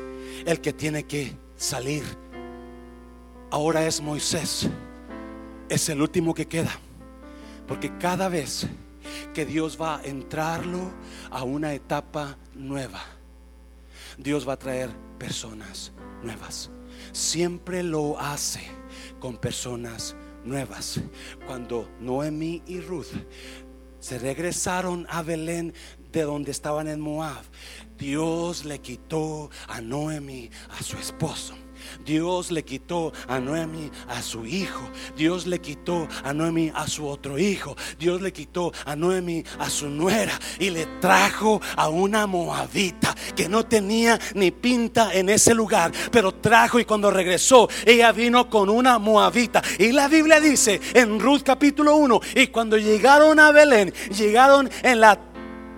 [0.47, 2.03] el que tiene que salir.
[3.51, 4.69] Ahora es Moisés.
[5.69, 6.73] Es el último que queda.
[7.67, 8.67] Porque cada vez
[9.35, 10.93] que Dios va a entrarlo
[11.31, 13.01] a una etapa nueva,
[14.19, 16.71] Dios va a traer personas nuevas.
[17.13, 18.63] Siempre lo hace
[19.21, 21.01] con personas nuevas.
[21.47, 23.13] Cuando Noemí y Ruth
[24.01, 25.75] se regresaron a Belén
[26.11, 27.45] de donde estaban en Moab,
[27.97, 31.55] Dios le quitó a Noemi a su esposo.
[32.05, 34.89] Dios le quitó a Noemi a su hijo.
[35.17, 37.77] Dios le quitó a Noemi a su otro hijo.
[37.99, 43.49] Dios le quitó a Noemi a su nuera y le trajo a una moabita que
[43.49, 48.69] no tenía ni pinta en ese lugar, pero trajo y cuando regresó, ella vino con
[48.69, 49.63] una moabita.
[49.79, 55.01] Y la Biblia dice en Ruth capítulo 1, y cuando llegaron a Belén, llegaron en
[55.01, 55.19] la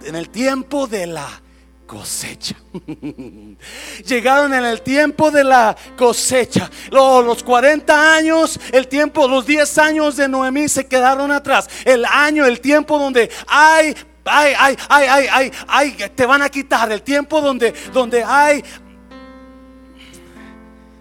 [0.05, 1.44] en el tiempo de la
[1.87, 2.57] cosecha.
[4.07, 6.71] Llegaron en el tiempo de la cosecha.
[6.91, 11.69] Los 40 años, el tiempo, los 10 años de Noemí se quedaron atrás.
[11.85, 13.95] El año, el tiempo donde hay
[14.27, 18.65] Ay, ay, ay, ay, ay, ay, te van a quitar el tiempo donde, donde hay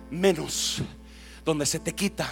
[0.09, 0.81] menos,
[1.45, 2.29] donde se te quita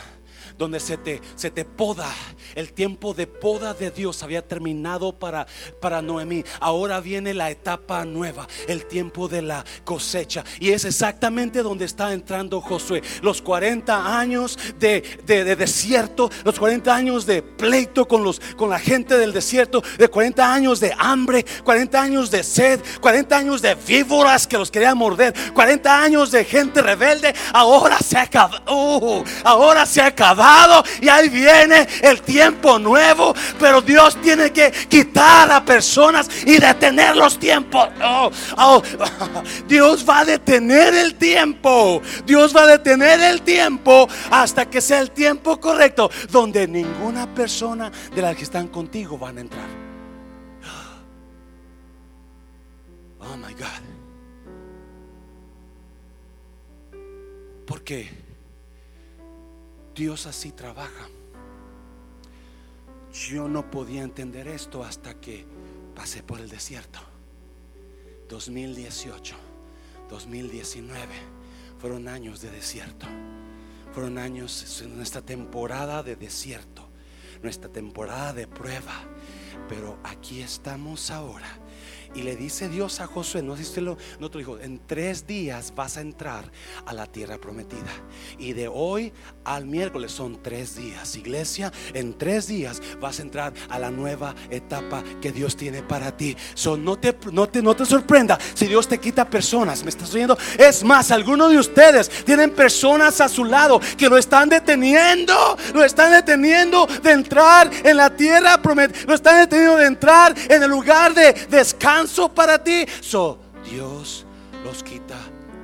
[0.61, 2.07] donde se te, se te poda.
[2.55, 5.45] El tiempo de poda de Dios había terminado para,
[5.79, 6.43] para Noemí.
[6.59, 10.43] Ahora viene la etapa nueva, el tiempo de la cosecha.
[10.59, 13.01] Y es exactamente donde está entrando Josué.
[13.21, 19.17] Los 40 años de, desierto, los 40 años de pleito con, los, con la gente
[19.17, 24.47] del desierto, de 40 años de hambre, 40 años de sed, 40 años de víboras
[24.47, 27.33] que los querían morder, 40 años de gente rebelde.
[27.53, 28.61] Ahora se acabado.
[28.71, 32.40] Uh, ahora se ha acabado y ahí viene el tiempo
[32.79, 33.33] nuevo.
[33.59, 37.89] Pero Dios tiene que quitar a personas y detener los tiempos.
[38.03, 38.81] Oh, oh,
[39.67, 42.01] Dios va a detener el tiempo.
[42.25, 47.91] Dios va a detener el tiempo hasta que sea el tiempo correcto donde ninguna persona
[48.13, 49.67] de las que están contigo van a entrar.
[53.23, 53.91] Oh my God.
[57.67, 58.09] Porque
[59.95, 61.07] Dios así trabaja.
[63.11, 65.45] Yo no podía entender esto hasta que
[65.95, 66.99] pasé por el desierto.
[68.29, 69.35] 2018,
[70.09, 71.07] 2019
[71.77, 73.05] fueron años de desierto.
[73.91, 76.87] Fueron años nuestra temporada de desierto,
[77.43, 78.93] nuestra temporada de prueba.
[79.67, 81.60] Pero aquí estamos ahora
[82.13, 85.73] y le dice Dios a Josué, no dice lo, no te dijo, en tres días
[85.75, 86.51] vas a entrar
[86.85, 87.91] a la tierra prometida.
[88.37, 89.13] Y de hoy
[89.45, 91.15] al miércoles son tres días.
[91.15, 96.15] Iglesia, en tres días vas a entrar a la nueva etapa que Dios tiene para
[96.15, 96.35] ti.
[96.53, 99.83] So, no, te, no, te, no te sorprenda si Dios te quita personas.
[99.83, 100.37] ¿Me estás oyendo?
[100.57, 105.57] Es más, algunos de ustedes tienen personas a su lado que lo están deteniendo.
[105.73, 109.05] Lo están deteniendo de entrar en la tierra prometida.
[109.07, 112.00] Lo están deteniendo de entrar en el lugar de descanso
[112.33, 112.85] para ti.
[113.01, 113.37] So,
[113.69, 114.25] Dios
[114.63, 115.17] los quita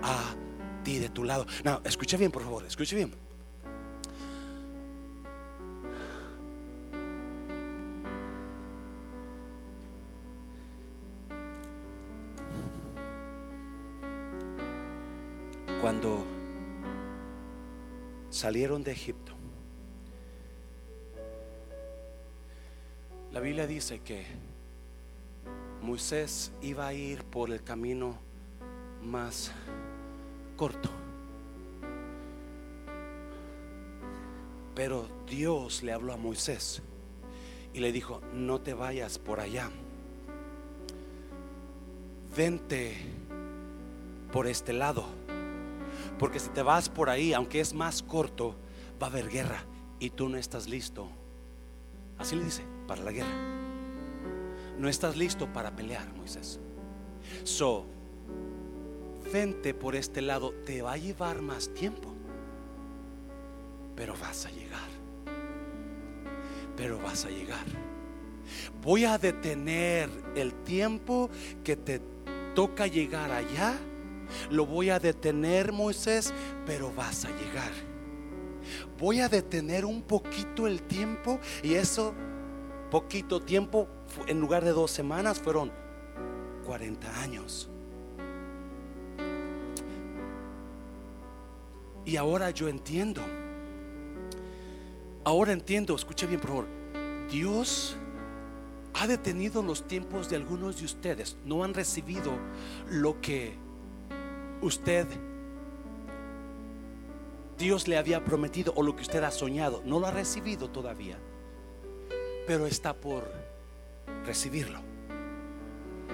[0.04, 0.36] a
[0.84, 1.46] ti de tu lado.
[1.64, 3.12] No, escucha bien, por favor, escucha bien.
[15.82, 16.24] Cuando
[18.30, 19.32] salieron de Egipto,
[23.32, 24.26] la Biblia dice que
[25.82, 28.18] Moisés iba a ir por el camino
[29.04, 29.52] más
[30.56, 30.90] corto.
[34.76, 36.82] Pero Dios le habló a Moisés
[37.74, 39.70] y le dijo, no te vayas por allá.
[42.36, 42.96] Vente
[44.32, 45.06] por este lado.
[46.20, 48.56] Porque si te vas por ahí, aunque es más corto,
[49.02, 49.64] va a haber guerra
[50.00, 51.08] y tú no estás listo.
[52.18, 53.57] Así le dice, para la guerra
[54.78, 56.60] no estás listo para pelear, Moisés.
[57.44, 57.86] So,
[59.32, 62.14] vente por este lado, te va a llevar más tiempo,
[63.96, 64.88] pero vas a llegar.
[66.76, 67.66] Pero vas a llegar.
[68.82, 71.30] Voy a detener el tiempo
[71.64, 72.02] que te
[72.54, 73.76] toca llegar allá.
[74.52, 76.34] Lo voy a detener, Moisés,
[76.66, 77.72] pero vas a llegar.
[79.00, 82.14] Voy a detener un poquito el tiempo y eso
[82.90, 83.88] poquito tiempo,
[84.28, 85.72] en lugar de dos semanas, fueron
[86.66, 87.70] 40 años.
[92.06, 93.22] Y ahora yo entiendo.
[95.24, 96.68] Ahora entiendo, escuche bien por favor.
[97.30, 97.98] Dios
[98.94, 101.38] ha detenido los tiempos de algunos de ustedes.
[101.44, 102.32] No han recibido
[102.90, 103.56] lo que
[104.62, 105.06] usted,
[107.58, 109.82] Dios le había prometido o lo que usted ha soñado.
[109.86, 111.20] No lo ha recibido todavía,
[112.48, 113.30] pero está por
[114.26, 114.80] recibirlo.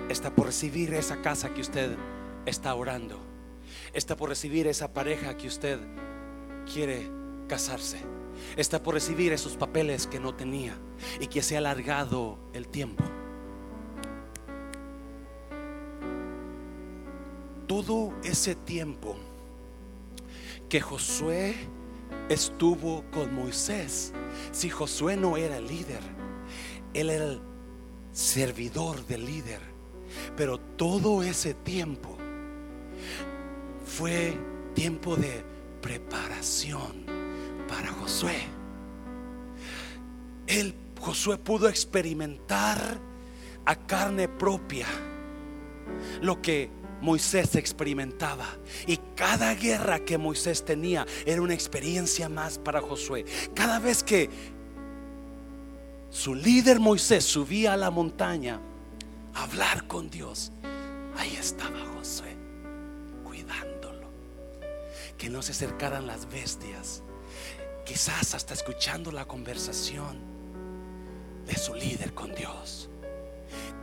[0.09, 1.95] Está por recibir esa casa que usted
[2.47, 3.19] está orando.
[3.93, 5.79] Está por recibir esa pareja que usted
[6.71, 7.07] quiere
[7.47, 7.99] casarse.
[8.57, 10.75] Está por recibir esos papeles que no tenía
[11.19, 13.03] y que se ha alargado el tiempo.
[17.67, 19.15] Todo ese tiempo
[20.67, 21.55] que Josué
[22.29, 24.13] estuvo con Moisés,
[24.51, 26.01] si Josué no era líder,
[26.93, 27.41] él era el
[28.11, 29.59] servidor del líder,
[30.37, 32.17] pero todo ese tiempo
[33.85, 34.37] fue
[34.73, 35.43] tiempo de
[35.81, 37.05] preparación
[37.67, 38.37] para Josué.
[40.47, 42.99] Él, Josué pudo experimentar
[43.65, 44.87] a carne propia
[46.21, 46.69] lo que
[47.01, 48.47] Moisés experimentaba.
[48.87, 53.25] Y cada guerra que Moisés tenía era una experiencia más para Josué.
[53.53, 54.29] Cada vez que
[56.13, 58.61] su líder Moisés subía a la montaña
[59.33, 60.51] a hablar con Dios,
[61.17, 62.37] ahí estaba Josué,
[63.23, 64.07] cuidándolo.
[65.17, 67.01] Que no se acercaran las bestias
[67.83, 70.19] quizás hasta escuchando la conversación
[71.47, 72.89] de su líder con Dios.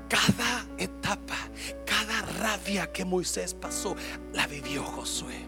[0.08, 1.36] Cada etapa,
[1.84, 3.96] cada rabia que Moisés pasó,
[4.32, 5.46] la vivió Josué.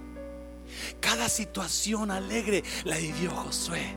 [1.01, 3.97] Cada situación alegre la vivió Josué.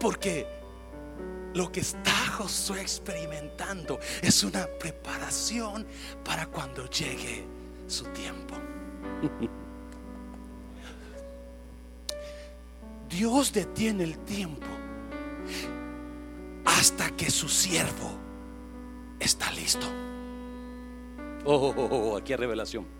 [0.00, 0.63] Porque
[1.54, 5.86] lo que está Josué experimentando es una preparación
[6.24, 7.44] para cuando llegue
[7.86, 8.56] su tiempo.
[13.08, 14.66] Dios detiene el tiempo
[16.64, 18.10] hasta que su siervo
[19.20, 19.86] está listo.
[21.44, 22.93] Oh, oh, oh, oh, aquí hay revelación.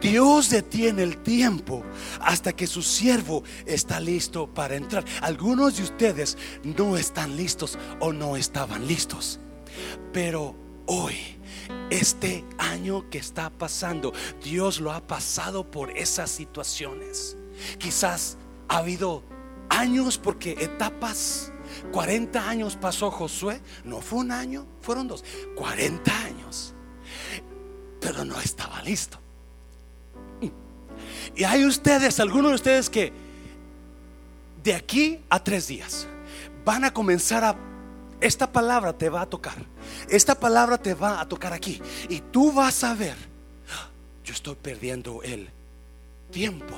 [0.00, 1.84] Dios detiene el tiempo
[2.20, 5.04] hasta que su siervo está listo para entrar.
[5.20, 9.40] Algunos de ustedes no están listos o no estaban listos.
[10.12, 10.56] Pero
[10.86, 11.16] hoy,
[11.90, 14.12] este año que está pasando,
[14.42, 17.36] Dios lo ha pasado por esas situaciones.
[17.78, 19.22] Quizás ha habido
[19.68, 21.52] años porque etapas.
[21.92, 23.60] 40 años pasó Josué.
[23.84, 25.24] No fue un año, fueron dos.
[25.56, 26.74] 40 años.
[28.00, 29.18] Pero no estaba listo.
[31.36, 33.12] Y hay ustedes, algunos de ustedes que
[34.62, 36.06] de aquí a tres días
[36.64, 37.56] van a comenzar a...
[38.20, 39.56] Esta palabra te va a tocar.
[40.08, 41.80] Esta palabra te va a tocar aquí.
[42.08, 43.16] Y tú vas a ver,
[44.24, 45.48] yo estoy perdiendo el
[46.30, 46.76] tiempo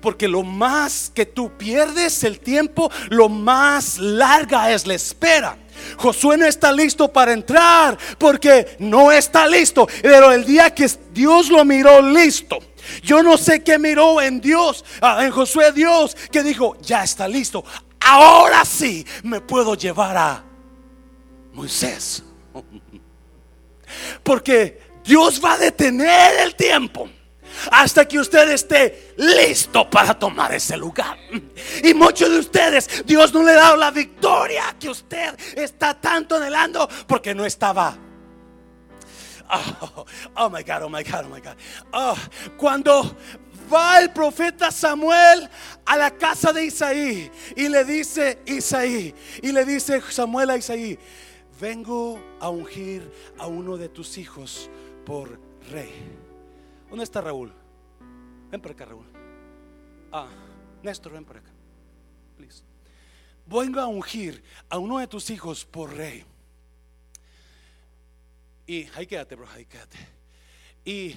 [0.00, 5.56] porque lo más que tú pierdes el tiempo, lo más larga es la espera.
[5.96, 9.86] Josué no está listo para entrar porque no está listo.
[10.02, 12.58] Pero el día que Dios lo miró listo,
[13.02, 17.28] yo no sé qué miró en Dios, ah, en Josué Dios, que dijo, ya está
[17.28, 17.64] listo.
[18.00, 20.44] Ahora sí me puedo llevar a
[21.52, 22.22] Moisés.
[24.22, 27.08] Porque Dios va a detener el tiempo
[27.70, 31.18] hasta que usted esté listo para tomar ese lugar.
[31.82, 36.36] Y muchos de ustedes, Dios no le ha dado la victoria que usted está tanto
[36.36, 37.96] anhelando porque no estaba.
[39.82, 41.56] Oh, oh, my God, oh my God, oh my God.
[41.92, 42.16] Oh,
[42.56, 43.14] cuando
[43.70, 45.48] va el profeta Samuel
[45.84, 50.98] a la casa de Isaí y le dice Isaí, y le dice Samuel a Isaí,
[51.60, 54.70] vengo a ungir a uno de tus hijos
[55.04, 55.38] por
[55.70, 55.92] rey.
[56.88, 57.52] ¿Dónde está Raúl?
[58.50, 59.06] Ven por acá, Raúl.
[60.10, 60.28] Ah,
[60.82, 61.50] Néstor, ven por acá.
[62.36, 62.62] Please.
[63.46, 66.24] Vengo a ungir a uno de tus hijos por rey.
[68.66, 69.98] Y ahí quédate, bro, ahí quédate.
[70.84, 71.14] Y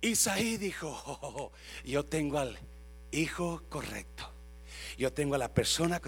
[0.00, 1.52] Isaí dijo: oh,
[1.84, 2.58] Yo tengo al
[3.10, 4.30] hijo correcto.
[4.98, 6.00] Yo tengo a la persona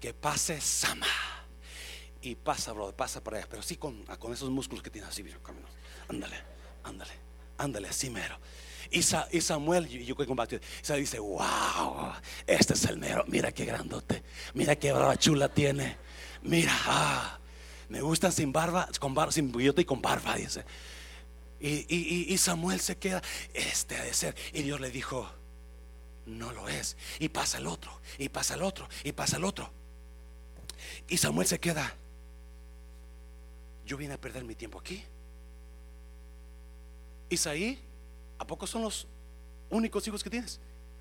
[0.00, 1.06] que pase sama.
[2.20, 3.46] Y pasa, bro, pasa por allá.
[3.48, 5.24] Pero sí con, con esos músculos que tiene así,
[6.08, 6.36] ándale,
[6.84, 8.38] ándale ándale, así mero.
[8.90, 12.12] Y, Samuel, yo, que combate, se dice, wow,
[12.46, 14.22] este es el mero, mira qué grandote,
[14.52, 15.96] mira qué brava chula tiene,
[16.42, 17.38] mira, ah,
[17.92, 20.64] me gustan sin barba, con barba, sin bigote y con barba, dice.
[21.60, 23.22] Y, y, Samuel se queda,
[23.52, 24.34] este ha de ser.
[24.54, 25.30] Y Dios le dijo,
[26.24, 26.96] no lo es.
[27.18, 29.70] Y pasa el otro, y pasa el otro, y pasa el otro.
[31.06, 31.94] Y Samuel se queda,
[33.84, 35.04] yo vine a perder mi tiempo aquí.
[37.28, 37.78] Isaí,
[38.38, 39.06] ¿a poco son los
[39.68, 40.60] únicos hijos que tienes?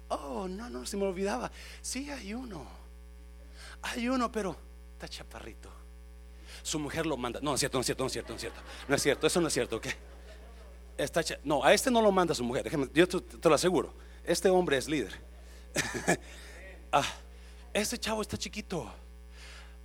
[0.09, 1.53] Oh, no, no, se me olvidaba.
[1.81, 2.67] Sí, hay uno.
[3.81, 4.57] Hay uno, pero
[4.95, 5.80] está chaparrito.
[6.63, 7.39] Su mujer lo manda.
[7.41, 8.61] No, es cierto, no es cierto, no es cierto, no es cierto.
[8.87, 9.87] No es cierto, eso no es cierto, ¿ok?
[11.43, 12.69] No, a este no lo manda su mujer.
[12.93, 13.93] yo te, lo aseguro.
[14.23, 15.19] Este hombre es líder.
[16.91, 17.07] ah,
[17.73, 18.91] este chavo está chiquito.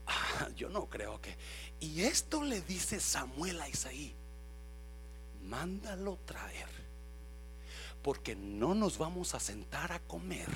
[0.07, 1.37] Ah, yo no creo que.
[1.81, 4.15] Y esto le dice Samuel a Isaí:
[5.43, 6.69] Mándalo traer,
[8.03, 10.49] porque no nos vamos a sentar a comer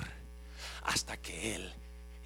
[0.82, 1.74] hasta que él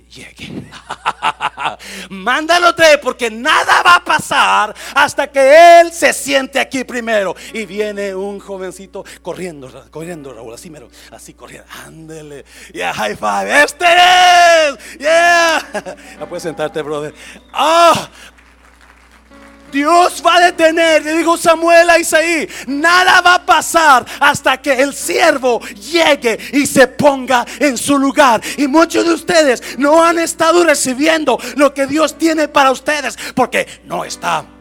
[0.09, 0.51] llegue.
[2.11, 7.35] Mándalo traer porque nada va a pasar hasta que él se siente aquí primero.
[7.53, 11.69] Y viene un jovencito corriendo, corriendo, Raúl, así mero, así corriendo.
[11.85, 13.63] Ándele, yeah, high five.
[13.65, 15.61] Este es, yeah.
[16.19, 17.15] Ya puedes sentarte, brother.
[17.53, 18.09] Ah,
[19.75, 24.73] Dios va a detener, le digo Samuel a Isaí, nada va a pasar hasta que
[24.73, 25.61] el siervo
[25.93, 28.41] llegue y se ponga en su lugar.
[28.57, 33.67] Y muchos de ustedes no han estado recibiendo lo que Dios tiene para ustedes porque
[33.85, 34.54] no está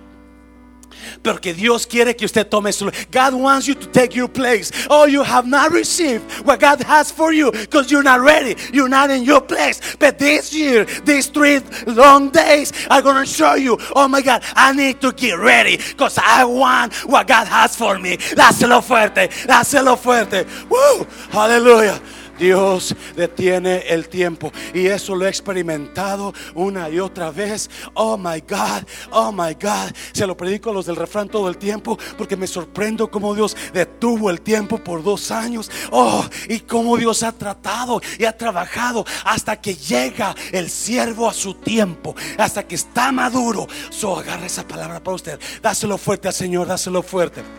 [1.24, 4.72] porque Dios quiere que usted tome su God wants you to take your place.
[4.89, 8.56] Oh, you have not received what God has for you because you're not ready.
[8.72, 9.96] You're not in your place.
[9.98, 14.44] But this year, these three long days are going to show you, oh my God,
[14.56, 18.18] I need to get ready because I want what God has for me.
[18.18, 20.46] Dáselo fuerte, dáselo fuerte.
[20.70, 22.02] Woo, hallelujah.
[22.44, 24.52] Dios detiene el tiempo.
[24.74, 27.70] Y eso lo he experimentado una y otra vez.
[27.94, 29.96] Oh my God, oh my God.
[30.12, 33.56] Se lo predico a los del refrán todo el tiempo porque me sorprendo cómo Dios
[33.74, 35.72] detuvo el tiempo por dos años.
[35.91, 41.34] Oh, y cómo Dios ha tratado y ha trabajado hasta que llega el siervo a
[41.34, 43.68] su tiempo, hasta que está maduro.
[43.89, 45.39] So agarra esa palabra para usted.
[45.62, 47.41] Dáselo fuerte al Señor, dáselo fuerte.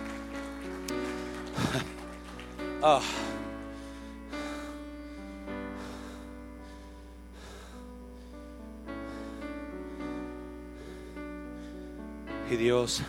[2.86, 3.00] Ah.
[12.56, 13.02] Dios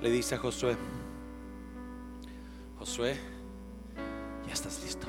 [0.00, 0.76] le dice a Josué,
[2.78, 3.16] Josué,
[4.46, 5.06] ya estás listo.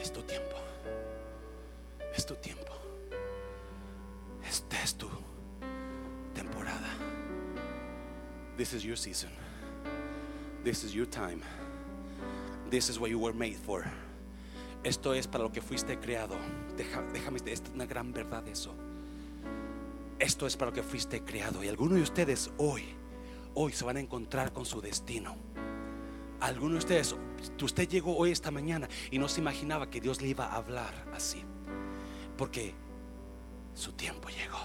[0.00, 0.56] Es tu tiempo.
[2.14, 2.72] Es tu tiempo.
[4.46, 5.08] Esta es tu
[6.34, 6.88] temporada.
[8.56, 9.30] This is your season.
[10.64, 11.42] This is your time.
[12.70, 13.84] This is what you were made for.
[14.84, 16.36] Esto es para lo que fuiste creado.
[16.76, 18.74] déjame, es una gran verdad eso.
[20.22, 21.64] Esto es para lo que fuiste creado.
[21.64, 22.84] Y algunos de ustedes hoy,
[23.54, 25.36] hoy se van a encontrar con su destino.
[26.38, 27.16] Algunos de ustedes,
[27.60, 30.94] usted llegó hoy esta mañana y no se imaginaba que Dios le iba a hablar
[31.12, 31.42] así.
[32.38, 32.72] Porque
[33.74, 34.60] su tiempo llegó.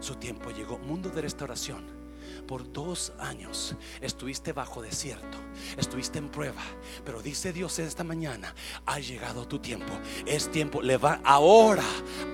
[0.00, 0.76] Su tiempo llegó.
[0.76, 1.97] Mundo de restauración
[2.46, 5.38] por dos años estuviste bajo desierto,
[5.76, 6.62] estuviste en prueba,
[7.04, 8.54] pero dice Dios esta mañana,
[8.86, 9.92] ha llegado tu tiempo,
[10.26, 10.80] es tiempo,
[11.24, 11.84] ahora,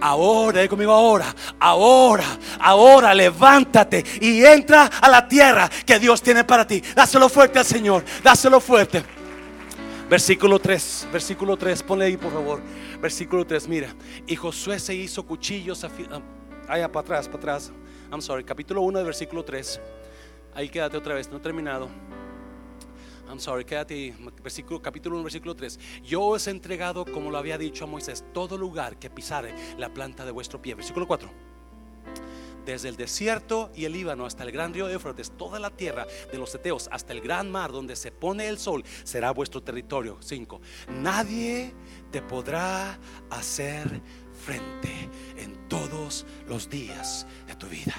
[0.01, 6.67] ahora, conmigo ahora, ahora, ahora, levántate y entra a la tierra que Dios tiene para
[6.67, 6.83] ti.
[6.95, 9.05] Dáselo fuerte al Señor, dáselo fuerte.
[10.09, 12.61] Versículo 3, versículo 3, ponle ahí por favor.
[13.01, 13.95] Versículo 3, mira.
[14.27, 15.85] Y Josué se hizo cuchillos,
[16.69, 17.73] allá para atrás, para atrás.
[18.15, 19.81] I'm sorry, capítulo 1, versículo 3.
[20.55, 21.89] Ahí quédate otra vez, no he terminado.
[23.29, 25.81] I'm sorry, quédate Versículo, capítulo 1, versículo 3.
[26.05, 29.93] Yo os he entregado, como lo había dicho a Moisés, todo lugar que pisare la
[29.93, 30.77] planta de vuestro pie.
[30.77, 31.29] Versículo 4.
[32.65, 36.39] Desde el desierto y el Líbano hasta el gran río Éufrates, toda la tierra de
[36.39, 40.19] los Eteos, hasta el gran mar donde se pone el sol, será vuestro territorio.
[40.21, 40.61] 5.
[41.01, 41.75] Nadie
[42.13, 42.97] te podrá
[43.29, 44.01] hacer
[44.35, 47.27] frente en todos los días
[47.65, 47.95] tu vida.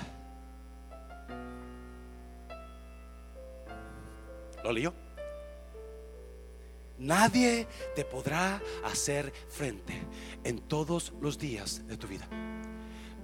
[4.64, 4.94] ¿Lo leyó?
[6.98, 10.02] Nadie te podrá hacer frente
[10.44, 12.28] en todos los días de tu vida.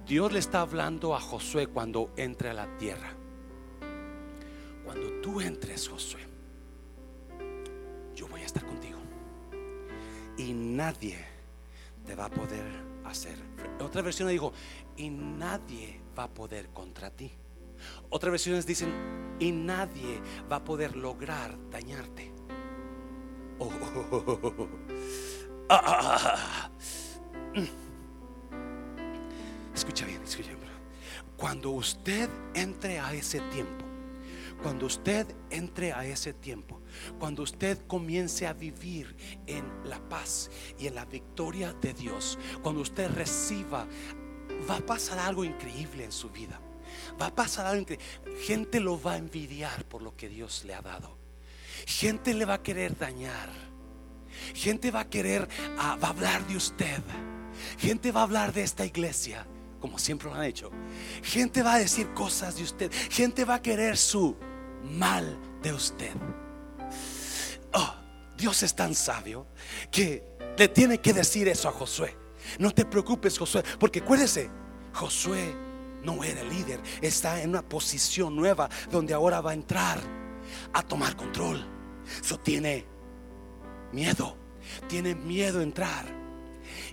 [0.06, 3.14] Dios le está hablando a Josué cuando entre a la tierra.
[4.84, 6.20] Cuando tú entres, Josué,
[8.14, 8.98] yo voy a estar contigo.
[10.36, 11.18] Y nadie
[12.04, 12.64] te va a poder
[13.04, 13.36] hacer.
[13.80, 14.52] Otra versión dijo,
[14.96, 17.32] y nadie va a poder contra ti.
[18.10, 18.92] Otras versiones dicen,
[19.38, 22.32] y nadie va a poder lograr dañarte.
[29.74, 30.62] Escucha bien, escucha bien.
[31.36, 33.84] Cuando usted entre a ese tiempo,
[34.62, 36.80] cuando usted entre a ese tiempo,
[37.18, 42.80] cuando usted comience a vivir en la paz y en la victoria de Dios, cuando
[42.80, 43.88] usted reciba,
[44.68, 46.60] va a pasar algo increíble en su vida.
[47.20, 48.06] Va a pasar algo increíble.
[48.42, 51.18] Gente lo va a envidiar por lo que Dios le ha dado.
[51.86, 53.50] Gente le va a querer dañar.
[54.54, 55.48] Gente va a querer,
[55.78, 57.02] ah, va a hablar de usted.
[57.78, 59.46] Gente va a hablar de esta iglesia,
[59.80, 60.70] como siempre lo han hecho.
[61.22, 62.92] Gente va a decir cosas de usted.
[63.10, 64.36] Gente va a querer su
[64.82, 66.14] mal de usted.
[67.74, 67.94] Oh,
[68.36, 69.46] Dios es tan sabio
[69.90, 70.24] que
[70.56, 72.21] le tiene que decir eso a Josué.
[72.58, 74.50] No te preocupes, Josué, porque acuérdese,
[74.92, 75.54] Josué
[76.02, 79.98] no era el líder, está en una posición nueva donde ahora va a entrar
[80.72, 81.64] a tomar control.
[82.20, 82.84] Eso tiene
[83.92, 84.36] miedo,
[84.88, 86.06] tiene miedo a entrar.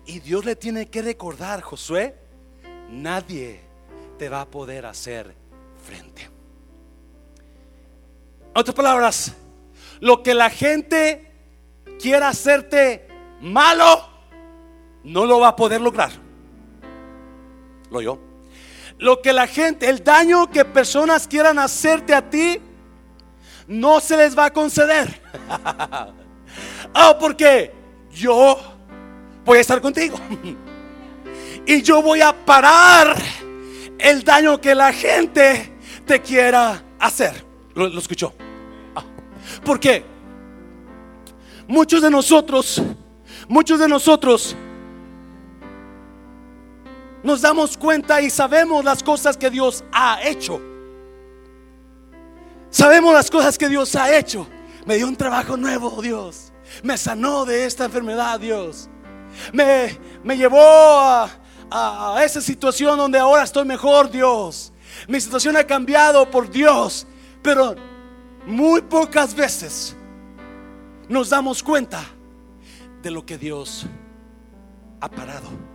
[0.05, 2.15] Y Dios le tiene que recordar, Josué,
[2.89, 3.61] nadie
[4.17, 5.35] te va a poder hacer
[5.83, 6.29] frente.
[8.53, 9.33] Otras palabras,
[9.99, 11.31] lo que la gente
[11.99, 13.07] quiera hacerte
[13.41, 14.07] malo,
[15.03, 16.11] no lo va a poder lograr.
[17.89, 18.19] Lo yo.
[18.97, 22.59] Lo que la gente, el daño que personas quieran hacerte a ti,
[23.67, 25.21] no se les va a conceder.
[26.93, 27.73] oh, porque
[28.11, 28.59] yo
[29.45, 30.19] voy a estar contigo.
[31.65, 33.15] y yo voy a parar
[33.97, 37.45] el daño que la gente te quiera hacer.
[37.75, 38.33] ¿Lo, escuchó?
[38.95, 39.03] Ah.
[39.63, 40.03] Porque
[41.67, 42.81] muchos de nosotros,
[43.47, 44.55] muchos de nosotros
[47.23, 50.61] nos damos cuenta y sabemos las cosas que Dios ha hecho.
[52.69, 54.47] Sabemos las cosas que Dios ha hecho.
[54.85, 56.53] Me dio un trabajo nuevo, Dios.
[56.83, 58.89] Me sanó de esta enfermedad, Dios.
[59.51, 61.29] Me, me llevó a,
[61.71, 64.71] a esa situación donde ahora estoy mejor, Dios.
[65.07, 67.07] Mi situación ha cambiado por Dios.
[67.41, 67.75] Pero
[68.45, 69.95] muy pocas veces
[71.07, 72.03] nos damos cuenta
[73.01, 73.85] de lo que Dios
[75.01, 75.68] ha parado.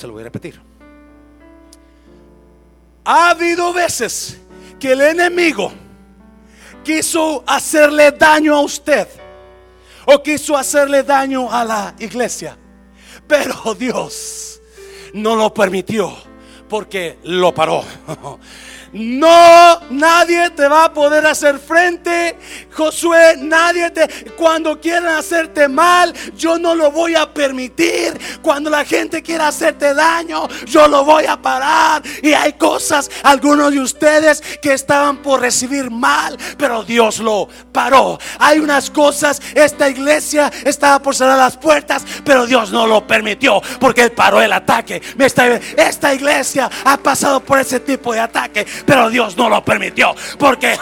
[0.00, 0.58] Se lo voy a repetir.
[3.04, 4.40] Ha habido veces
[4.78, 5.70] que el enemigo
[6.82, 9.06] quiso hacerle daño a usted
[10.06, 12.56] o quiso hacerle daño a la iglesia.
[13.28, 14.62] Pero Dios
[15.12, 16.16] no lo permitió
[16.66, 17.84] porque lo paró.
[18.92, 22.36] No, nadie te va a poder hacer frente.
[22.72, 24.08] Josué, nadie te...
[24.36, 28.18] Cuando quieran hacerte mal, yo no lo voy a permitir.
[28.42, 32.02] Cuando la gente quiera hacerte daño, yo lo voy a parar.
[32.22, 38.18] Y hay cosas, algunos de ustedes que estaban por recibir mal, pero Dios lo paró.
[38.40, 43.62] Hay unas cosas, esta iglesia estaba por cerrar las puertas, pero Dios no lo permitió
[43.78, 45.00] porque Él paró el ataque.
[45.16, 50.14] Esta, esta iglesia ha pasado por ese tipo de ataque pero Dios no lo permitió.
[50.38, 50.78] Porque,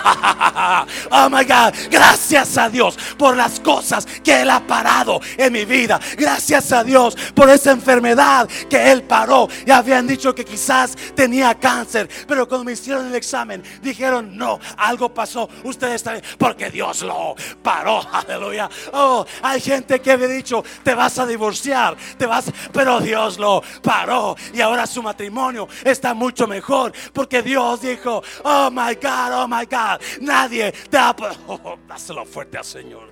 [1.11, 5.65] oh my God, gracias a Dios por las cosas que Él ha parado en mi
[5.65, 6.01] vida.
[6.17, 9.49] Gracias a Dios por esa enfermedad que Él paró.
[9.67, 14.59] Y habían dicho que quizás tenía cáncer, pero cuando me hicieron el examen, dijeron, no,
[14.77, 15.49] algo pasó.
[15.65, 18.03] Ustedes están, porque Dios lo paró.
[18.13, 18.69] Aleluya.
[18.93, 23.63] Oh, hay gente que había dicho, te vas a divorciar, te vas, pero Dios lo
[23.83, 24.37] paró.
[24.53, 29.65] Y ahora su matrimonio está mucho mejor porque Dios dijo, oh my God, oh my
[29.65, 31.15] God, nadie te ha...
[31.49, 33.11] Oh, dáselo fuerte al Señor.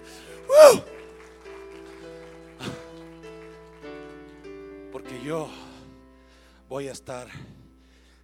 [4.93, 5.49] Porque yo
[6.69, 7.29] voy a estar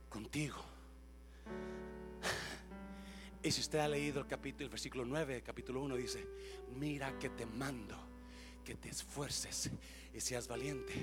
[0.09, 0.63] contigo.
[3.43, 6.25] Y si usted ha leído el capítulo, el versículo 9, capítulo 1 dice,
[6.79, 7.97] mira que te mando,
[8.65, 9.71] que te esfuerces
[10.15, 10.95] y seas valiente,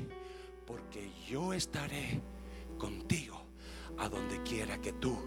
[0.65, 2.21] porque yo estaré
[2.77, 3.48] contigo
[3.99, 5.17] a donde quiera que tú.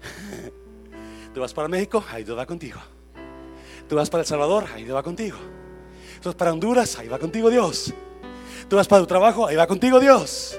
[1.34, 2.80] Tú vas para México, ahí Dios va contigo.
[3.88, 5.36] Tú vas para El Salvador, ahí Dios va contigo.
[6.22, 7.92] Tú vas para Honduras, ahí va contigo Dios.
[8.68, 10.58] Tú vas para tu trabajo, ahí va contigo Dios.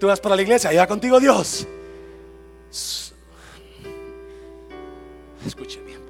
[0.00, 1.66] Tú vas para la iglesia, ahí va contigo Dios.
[5.46, 6.00] Escuche bien,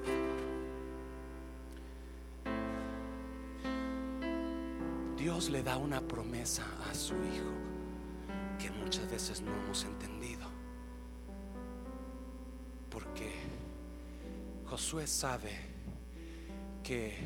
[5.17, 7.66] Dios le da una promesa a su hijo
[8.67, 10.45] que muchas veces no hemos entendido.
[12.91, 13.33] Porque
[14.65, 15.53] Josué sabe
[16.83, 17.17] que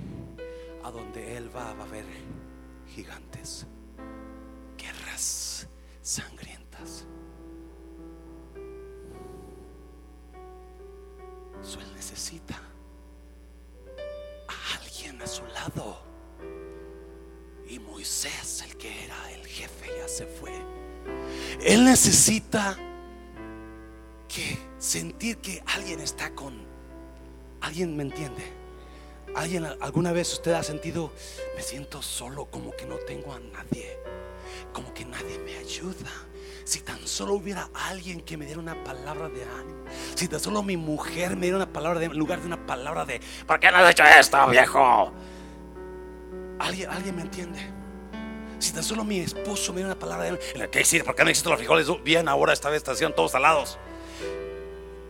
[0.84, 2.04] a donde él va va a haber
[2.88, 3.66] gigantes,
[4.76, 5.66] guerras
[6.02, 7.06] sangrientas.
[11.62, 12.60] So él necesita
[14.46, 16.02] a alguien a su lado.
[17.66, 20.79] Y Moisés, el que era el jefe, ya se fue.
[21.62, 22.76] Él necesita
[24.28, 26.70] que sentir que alguien está con
[27.60, 28.42] alguien me entiende.
[29.34, 31.12] Alguien alguna vez usted ha sentido
[31.54, 33.98] me siento solo, como que no tengo a nadie,
[34.72, 36.10] como que nadie me ayuda.
[36.64, 39.84] Si tan solo hubiera alguien que me diera una palabra de ánimo.
[40.14, 43.04] Si tan solo mi mujer me diera una palabra de en lugar de una palabra
[43.04, 45.12] de ¿Por qué no has hecho esto, viejo?
[46.58, 47.79] ¿Alguien, alguien me entiende?
[48.60, 50.70] Si tan solo mi esposo me diera una palabra de ánimo.
[50.70, 51.02] ¿Qué decir?
[51.02, 51.88] ¿Por qué no existen los frijoles?
[52.04, 53.78] Bien, ahora esta vez estación todos salados.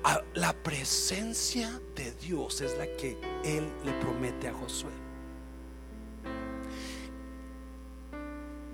[0.04, 4.92] Ah, La presencia de Dios es la que Él le promete a Josué.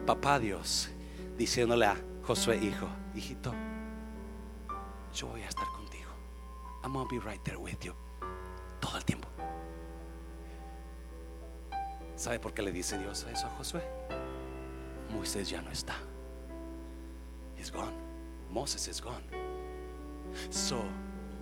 [0.06, 0.90] Papá Dios
[1.36, 3.52] diciéndole a Josué, hijo, hijito,
[5.14, 6.10] yo voy a estar contigo.
[6.84, 7.94] I'm gonna be right there with you.
[8.80, 9.26] Todo el tiempo.
[12.14, 13.82] ¿Sabe por qué le dice Dios eso a Josué?
[15.14, 15.94] Moisés ya no está.
[17.56, 17.94] He's gone.
[18.50, 19.22] Moses is gone.
[20.50, 20.84] So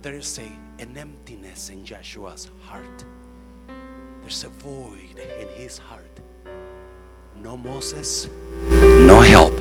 [0.01, 0.51] there's a,
[0.81, 3.05] an emptiness in Joshua's heart.
[4.21, 6.19] There's a void in his heart.
[7.41, 8.27] No Moses,
[9.05, 9.53] no help.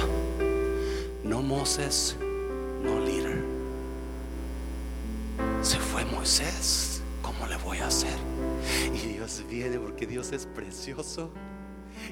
[1.23, 2.17] No Moses,
[2.83, 3.43] no líder.
[5.63, 7.03] Se fue Moisés.
[7.23, 8.17] ¿Cómo le voy a hacer?
[8.93, 11.31] Y Dios viene porque Dios es precioso.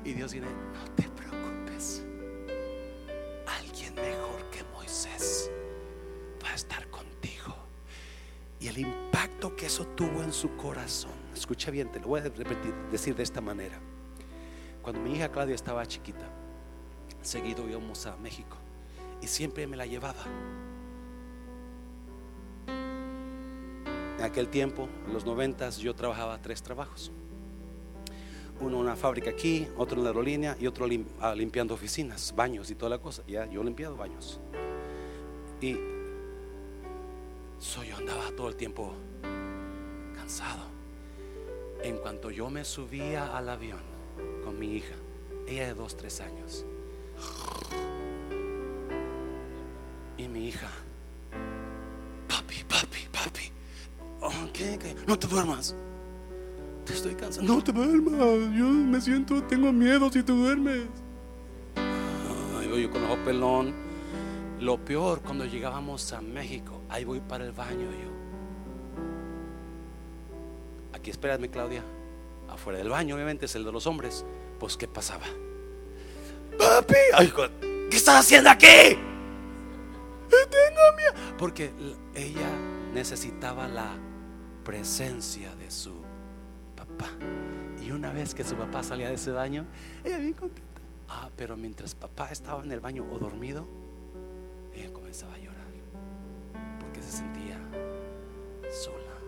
[0.05, 1.32] Y Dios viene, no te preocupes.
[3.47, 5.51] Alguien mejor que Moisés
[6.43, 7.55] va a estar contigo.
[8.61, 11.12] Y el impacto que eso tuvo en su corazón.
[11.35, 13.80] Escucha bien, te lo voy a repetir, decir de esta manera.
[14.83, 16.28] Cuando mi hija Claudia estaba chiquita,
[17.20, 18.57] seguido íbamos a México
[19.20, 20.24] y siempre me la llevaba.
[24.18, 27.12] En aquel tiempo, en los noventas, yo trabajaba tres trabajos.
[28.61, 30.86] Uno una fábrica aquí, otro en la aerolínea y otro
[31.20, 33.22] ah, limpiando oficinas, baños y toda la cosa.
[33.26, 34.40] Ya, yo he limpiado baños.
[35.61, 35.76] Y
[37.59, 38.92] so, yo andaba todo el tiempo
[40.14, 40.62] cansado.
[41.82, 43.80] En cuanto yo me subía al avión
[44.44, 44.94] con mi hija,
[45.48, 46.64] ella de dos, tres años,
[50.16, 50.68] y mi hija,
[52.28, 53.53] papi, papi, papi,
[54.20, 54.94] oh, ¿qué, qué?
[55.07, 55.74] No te duermas.
[56.85, 57.47] Te estoy cansado.
[57.47, 58.18] No te duermas.
[58.57, 60.83] Yo me siento, tengo miedo si te duermes.
[61.76, 63.72] Ay, yo con ojo pelón.
[64.61, 68.12] Lo peor cuando llegábamos a México, ahí voy para el baño yo.
[70.93, 71.83] Aquí espérame, Claudia.
[72.49, 74.24] Afuera del baño, obviamente, es el de los hombres.
[74.61, 75.24] Pues, ¿qué pasaba?
[76.59, 77.33] Papi, ay,
[77.91, 78.99] ¿qué estás haciendo aquí?
[80.28, 81.37] Tengo miedo.
[81.39, 81.72] Porque
[82.14, 82.51] ella
[82.95, 83.97] necesitaba la
[84.64, 86.01] presencia de su
[87.82, 89.66] Y una vez que su papá salía de ese baño,
[90.05, 90.80] ella bien contenta.
[91.09, 93.66] Ah, pero mientras papá estaba en el baño o dormido,
[94.74, 95.62] ella comenzaba a llorar.
[96.80, 97.59] Porque se sentía
[98.70, 99.18] sola.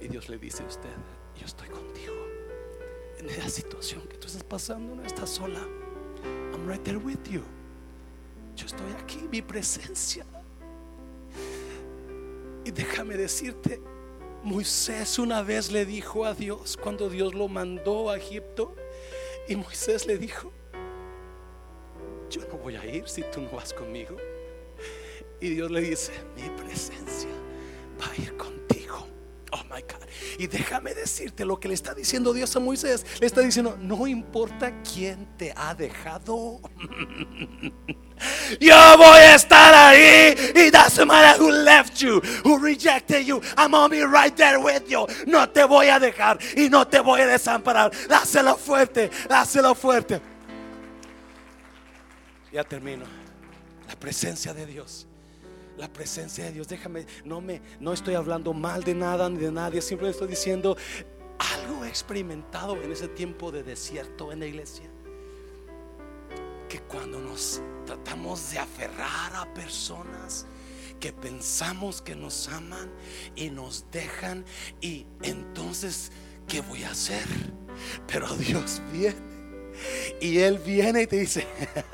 [0.00, 0.94] Y Dios le dice a usted,
[1.36, 2.14] yo estoy contigo.
[3.18, 5.60] En esa situación que tú estás pasando, no estás sola.
[6.52, 7.42] I'm right there with you.
[8.54, 10.24] Yo estoy aquí, mi presencia.
[12.64, 13.80] Y déjame decirte,
[14.42, 18.74] Moisés una vez le dijo a Dios cuando Dios lo mandó a Egipto.
[19.48, 20.52] Y Moisés le dijo,
[22.30, 24.16] yo no voy a ir si tú no vas conmigo.
[25.40, 27.30] Y Dios le dice, mi presencia
[28.00, 28.67] va a ir contigo.
[29.50, 30.06] Oh my God.
[30.38, 33.04] Y déjame decirte lo que le está diciendo Dios a Moisés.
[33.20, 36.60] Le está diciendo, no importa quién te ha dejado.
[38.60, 40.34] Yo voy a estar ahí.
[40.54, 43.40] It doesn't matter who left you, who rejected you.
[43.56, 45.06] I'm gonna be right there with you.
[45.26, 47.90] No te voy a dejar y no te voy a desamparar.
[48.08, 50.20] Dáselo fuerte, dáselo fuerte.
[52.52, 53.04] Ya termino.
[53.86, 55.07] La presencia de Dios.
[55.78, 56.68] La presencia de Dios.
[56.68, 59.80] Déjame, no me, no estoy hablando mal de nada ni de nadie.
[59.80, 60.76] Siempre estoy diciendo
[61.38, 64.90] algo he experimentado en ese tiempo de desierto en la iglesia.
[66.68, 70.46] Que cuando nos tratamos de aferrar a personas
[71.00, 72.90] que pensamos que nos aman
[73.36, 74.44] y nos dejan
[74.80, 76.10] y entonces
[76.48, 77.24] ¿qué voy a hacer?
[78.06, 79.16] Pero Dios viene
[80.20, 81.46] y Él viene y te dice,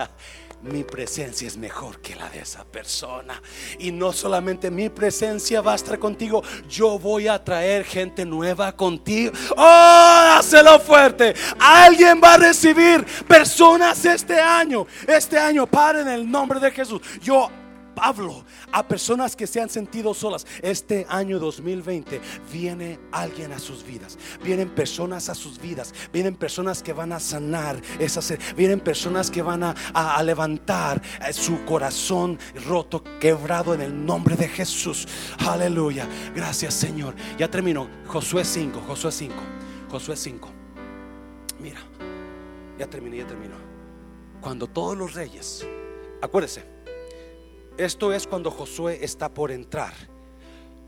[0.64, 3.40] mi presencia es mejor que la de esa persona.
[3.78, 8.74] Y no solamente mi presencia va a estar contigo, yo voy a traer gente nueva
[8.74, 9.32] contigo.
[9.56, 11.34] Oh, dáselo fuerte.
[11.58, 14.86] Alguien va a recibir personas este año.
[15.06, 17.00] Este año, Padre, en el nombre de Jesús.
[17.22, 17.50] Yo
[17.96, 20.46] hablo a personas que se han sentido solas.
[20.62, 22.20] Este año 2020
[22.52, 24.18] viene alguien a sus vidas.
[24.42, 25.92] Vienen personas a sus vidas.
[26.12, 28.34] Vienen personas que van a sanar esas.
[28.56, 34.04] Vienen personas que van a, a- a levantar eh, su corazón roto, quebrado en el
[34.06, 35.06] nombre de Jesús.
[35.38, 36.06] Aleluya.
[36.34, 37.14] Gracias, Señor.
[37.38, 37.88] Ya terminó.
[38.06, 38.80] Josué 5.
[38.86, 39.34] Josué 5.
[39.90, 40.48] Josué 5.
[41.60, 41.80] Mira.
[42.78, 43.54] Ya terminé, ya terminó.
[44.40, 45.66] Cuando todos los reyes,
[46.20, 46.64] acuérdese,
[47.76, 49.92] Esto es cuando Josué está por entrar.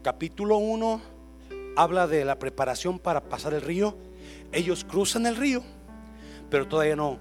[0.04, 1.02] Capítulo 1
[1.76, 3.98] habla de la preparación para pasar el río.
[4.52, 5.64] Ellos cruzan el río,
[6.48, 7.18] pero todavía no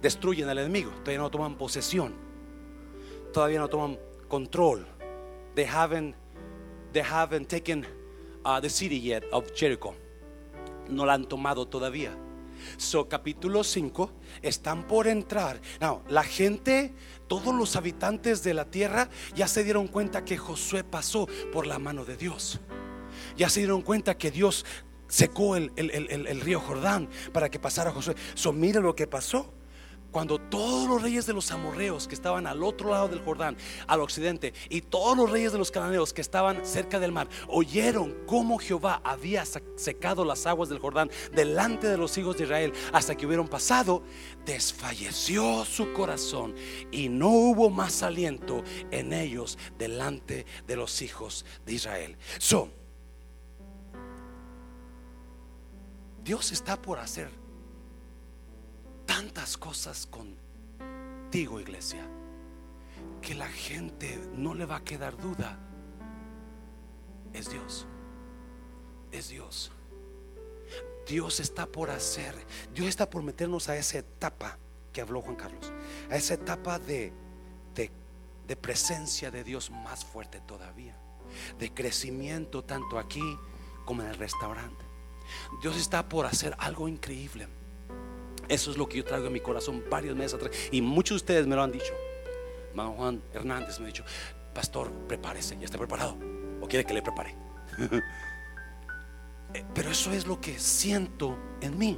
[0.00, 2.14] destruyen al enemigo, todavía no toman posesión,
[3.32, 4.86] todavía no toman control.
[5.56, 6.14] They haven't,
[6.92, 7.84] they haven't taken
[8.44, 9.96] uh, the city yet of Jericho.
[10.88, 12.16] No la han tomado todavía.
[12.76, 14.10] So, capítulo 5,
[14.42, 15.60] están por entrar.
[15.80, 16.94] No, la gente,
[17.40, 21.80] todos los habitantes de la tierra ya se dieron cuenta que Josué pasó por la
[21.80, 22.60] mano de Dios.
[23.36, 24.64] Ya se dieron cuenta que Dios
[25.08, 28.14] secó el, río Jordán para que pasara Josué.
[28.52, 29.52] Mire lo que pasó
[30.14, 33.56] cuando todos los reyes de los amorreos que estaban al otro lado del Jordán,
[33.88, 38.14] al occidente, y todos los reyes de los cananeos que estaban cerca del mar, oyeron
[38.24, 43.16] cómo Jehová había secado las aguas del Jordán delante de los hijos de Israel hasta
[43.16, 44.04] que hubieron pasado,
[44.46, 46.54] desfalleció su corazón
[46.92, 48.62] y no hubo más aliento
[48.92, 52.16] en ellos delante de los hijos de Israel.
[52.38, 52.68] So,
[56.22, 57.43] Dios está por hacer
[59.06, 62.06] tantas cosas contigo, iglesia,
[63.20, 65.58] que la gente no le va a quedar duda.
[67.32, 67.86] Es Dios.
[69.10, 69.72] Es Dios.
[71.06, 72.34] Dios está por hacer,
[72.72, 74.58] Dios está por meternos a esa etapa
[74.92, 75.72] que habló Juan Carlos,
[76.10, 77.12] a esa etapa de,
[77.74, 77.90] de,
[78.46, 80.96] de presencia de Dios más fuerte todavía,
[81.58, 83.38] de crecimiento tanto aquí
[83.84, 84.84] como en el restaurante.
[85.60, 87.48] Dios está por hacer algo increíble.
[88.48, 90.50] Eso es lo que yo traigo en mi corazón varios meses atrás.
[90.70, 91.94] Y muchos de ustedes me lo han dicho.
[92.74, 94.04] Man Juan Hernández me ha dicho,
[94.52, 96.16] pastor, prepárese, ya está preparado.
[96.60, 97.34] ¿O quiere que le prepare?
[99.56, 101.96] Eh, pero eso es lo que siento en mí.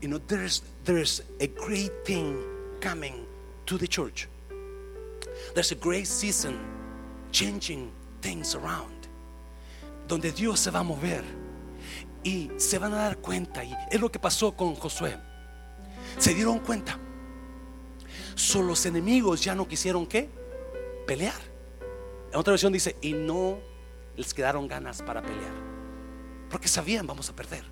[0.00, 2.38] You know, there's, there's a great thing
[2.80, 3.26] coming
[3.66, 4.26] to the church.
[5.52, 6.58] There's a great season
[7.30, 7.92] changing
[8.22, 9.06] things around.
[10.08, 11.24] Donde Dios se va a mover.
[12.24, 13.62] Y se van a dar cuenta.
[13.62, 15.18] Y es lo que pasó con Josué
[16.18, 16.98] se dieron cuenta.
[18.34, 20.28] Son los enemigos ya no quisieron qué?
[21.06, 21.40] Pelear.
[22.30, 23.58] En otra versión dice, y no
[24.16, 25.52] les quedaron ganas para pelear.
[26.50, 27.64] Porque sabían, vamos a perder.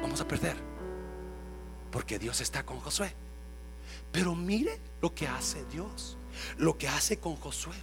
[0.00, 0.56] Vamos a perder.
[1.90, 3.12] Porque Dios está con Josué.
[4.12, 6.16] Pero mire lo que hace Dios.
[6.58, 7.76] Lo que hace con Josué.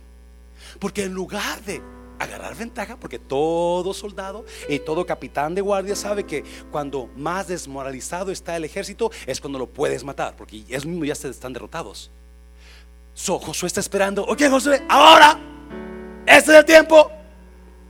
[0.79, 1.81] Porque en lugar de
[2.19, 8.31] agarrar ventaja porque todo soldado y todo capitán de guardia sabe que cuando más desmoralizado
[8.31, 12.11] está el ejército es cuando lo puedes matar porque es mismo ya están derrotados.
[13.15, 15.39] Josué está esperando, ok Josué, ahora,
[16.25, 17.11] este es el tiempo,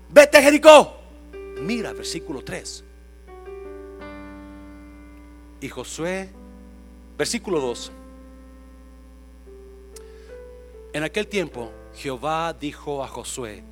[0.10, 0.96] vete a Jericó.
[1.62, 2.84] Mira, versículo 3.
[5.60, 6.30] Y Josué,
[7.18, 7.92] versículo 2.
[10.94, 13.64] En aquel tiempo Jehová dijo a Josué,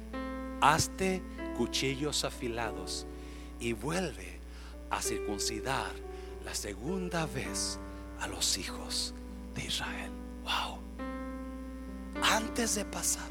[0.62, 1.22] hazte
[1.58, 3.06] cuchillos afilados
[3.60, 4.40] y vuelve
[4.90, 5.92] a circuncidar
[6.44, 7.80] la segunda vez
[8.20, 9.14] a los hijos
[9.56, 10.12] de Israel.
[10.44, 10.80] Wow.
[12.24, 13.30] Antes de pasar,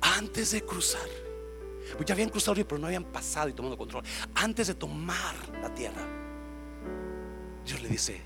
[0.00, 1.08] antes de cruzar,
[1.96, 4.04] pues ya habían cruzado pero no habían pasado y tomado control.
[4.34, 6.06] Antes de tomar la tierra,
[7.64, 8.20] Dios le dice: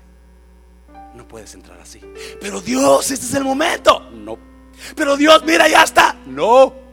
[1.13, 2.01] No puedes entrar así.
[2.41, 4.09] Pero Dios, este es el momento.
[4.11, 4.37] No.
[4.95, 6.15] Pero Dios, mira, ya está.
[6.25, 6.86] No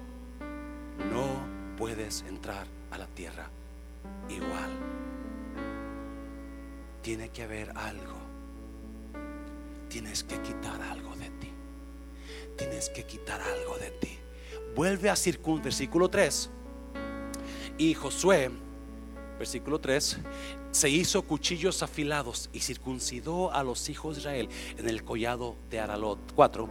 [1.85, 3.47] puedes entrar a la tierra
[4.30, 4.70] igual.
[7.03, 8.16] Tiene que haber algo.
[9.91, 11.51] Tienes que quitar algo de ti.
[12.57, 14.18] Tienes que quitar algo de ti.
[14.74, 16.49] Vuelve a circun, versículo 3.
[17.76, 18.51] Y Josué,
[19.39, 20.20] versículo 3,
[20.70, 25.80] se hizo cuchillos afilados y circuncidó a los hijos de Israel en el collado de
[25.80, 26.32] Aralot.
[26.35, 26.66] 4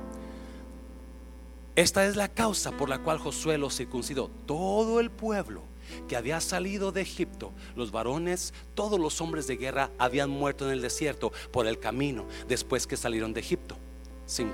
[1.76, 4.30] esta es la causa por la cual Josué los circuncidó.
[4.45, 5.63] Todo el pueblo
[6.07, 10.71] que había salido de Egipto, los varones, todos los hombres de guerra habían muerto en
[10.71, 13.76] el desierto por el camino después que salieron de Egipto.
[14.28, 14.53] 5.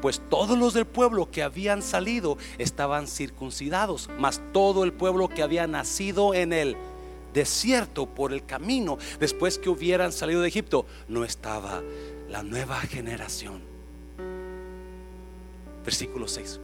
[0.00, 5.42] Pues todos los del pueblo que habían salido estaban circuncidados, mas todo el pueblo que
[5.42, 6.76] había nacido en el
[7.34, 11.82] desierto por el camino después que hubieran salido de Egipto no estaba
[12.28, 13.73] la nueva generación
[15.84, 16.60] versículo 6.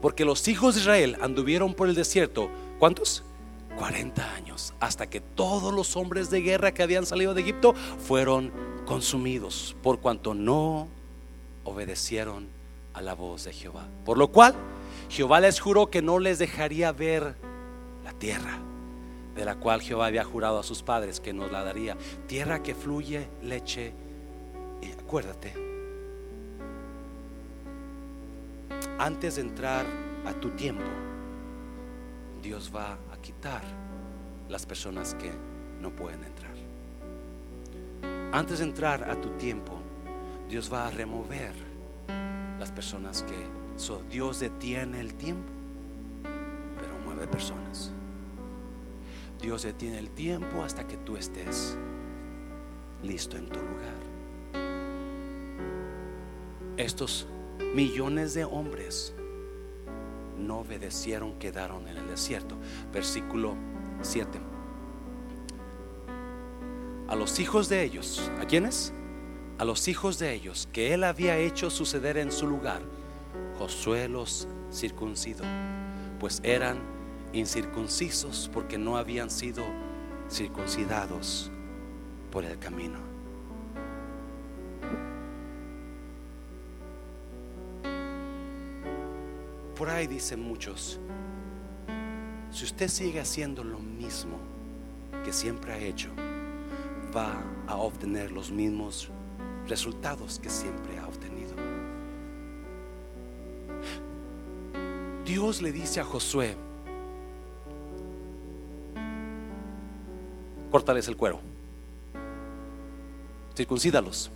[0.00, 3.24] Porque los hijos de Israel anduvieron por el desierto, ¿cuántos?
[3.78, 7.74] 40 años, hasta que todos los hombres de guerra que habían salido de Egipto
[8.06, 8.52] fueron
[8.84, 10.88] consumidos, por cuanto no
[11.64, 12.48] obedecieron
[12.94, 13.86] a la voz de Jehová.
[14.04, 14.54] Por lo cual,
[15.08, 17.36] Jehová les juró que no les dejaría ver
[18.04, 18.60] la tierra
[19.34, 22.74] de la cual Jehová había jurado a sus padres que nos la daría, tierra que
[22.74, 23.92] fluye leche.
[24.98, 25.69] acuérdate,
[29.00, 29.86] antes de entrar
[30.26, 30.84] a tu tiempo,
[32.42, 33.62] Dios va a quitar
[34.46, 35.32] las personas que
[35.80, 36.52] no pueden entrar.
[38.30, 39.80] Antes de entrar a tu tiempo,
[40.50, 41.54] Dios va a remover
[42.58, 43.46] las personas que
[43.76, 45.48] so, Dios detiene el tiempo,
[46.22, 47.90] pero mueve personas.
[49.40, 51.78] Dios detiene el tiempo hasta que tú estés
[53.02, 54.10] listo en tu lugar.
[56.76, 57.26] Estos
[57.74, 59.14] millones de hombres
[60.36, 62.56] no obedecieron, quedaron en el desierto.
[62.92, 63.54] Versículo
[64.02, 64.38] 7.
[67.08, 68.92] A los hijos de ellos, ¿a quiénes?
[69.58, 72.82] A los hijos de ellos que él había hecho suceder en su lugar,
[73.58, 75.44] Josué los circuncidó,
[76.18, 76.78] pues eran
[77.32, 79.64] incircuncisos porque no habían sido
[80.30, 81.50] circuncidados
[82.30, 83.09] por el camino.
[89.80, 91.00] Por ahí dicen muchos,
[92.50, 94.36] si usted sigue haciendo lo mismo
[95.24, 96.10] que siempre ha hecho,
[97.16, 99.08] va a obtener los mismos
[99.66, 101.54] resultados que siempre ha obtenido.
[105.24, 106.54] Dios le dice a Josué,
[110.70, 111.40] córtales el cuero,
[113.56, 114.30] circuncídalos.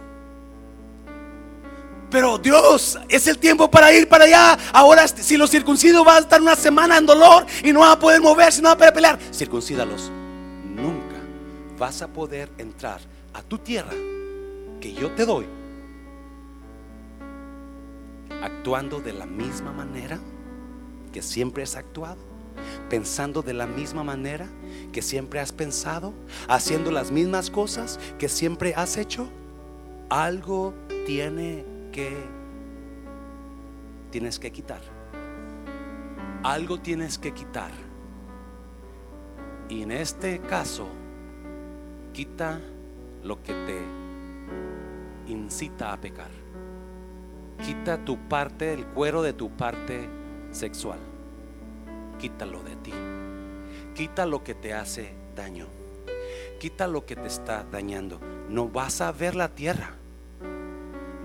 [2.14, 4.56] Pero Dios, es el tiempo para ir para allá.
[4.72, 7.98] Ahora, si los circuncidos va a estar una semana en dolor y no va a
[7.98, 9.18] poder moverse, no va a poder pelear.
[9.32, 10.12] Circuncídalos.
[10.64, 11.16] Nunca
[11.76, 13.00] vas a poder entrar
[13.32, 13.90] a tu tierra
[14.80, 15.44] que yo te doy
[18.40, 20.20] actuando de la misma manera
[21.12, 22.18] que siempre has actuado,
[22.88, 24.46] pensando de la misma manera
[24.92, 26.14] que siempre has pensado,
[26.46, 29.26] haciendo las mismas cosas que siempre has hecho.
[30.10, 30.74] Algo
[31.06, 32.12] tiene que
[34.10, 34.80] tienes que quitar.
[36.42, 37.70] Algo tienes que quitar.
[39.68, 40.88] Y en este caso,
[42.12, 42.60] quita
[43.22, 46.32] lo que te incita a pecar.
[47.64, 50.08] Quita tu parte, el cuero de tu parte
[50.50, 50.98] sexual.
[52.18, 52.92] Quítalo de ti.
[53.94, 55.68] Quita lo que te hace daño.
[56.58, 58.20] Quita lo que te está dañando.
[58.48, 59.98] No vas a ver la tierra.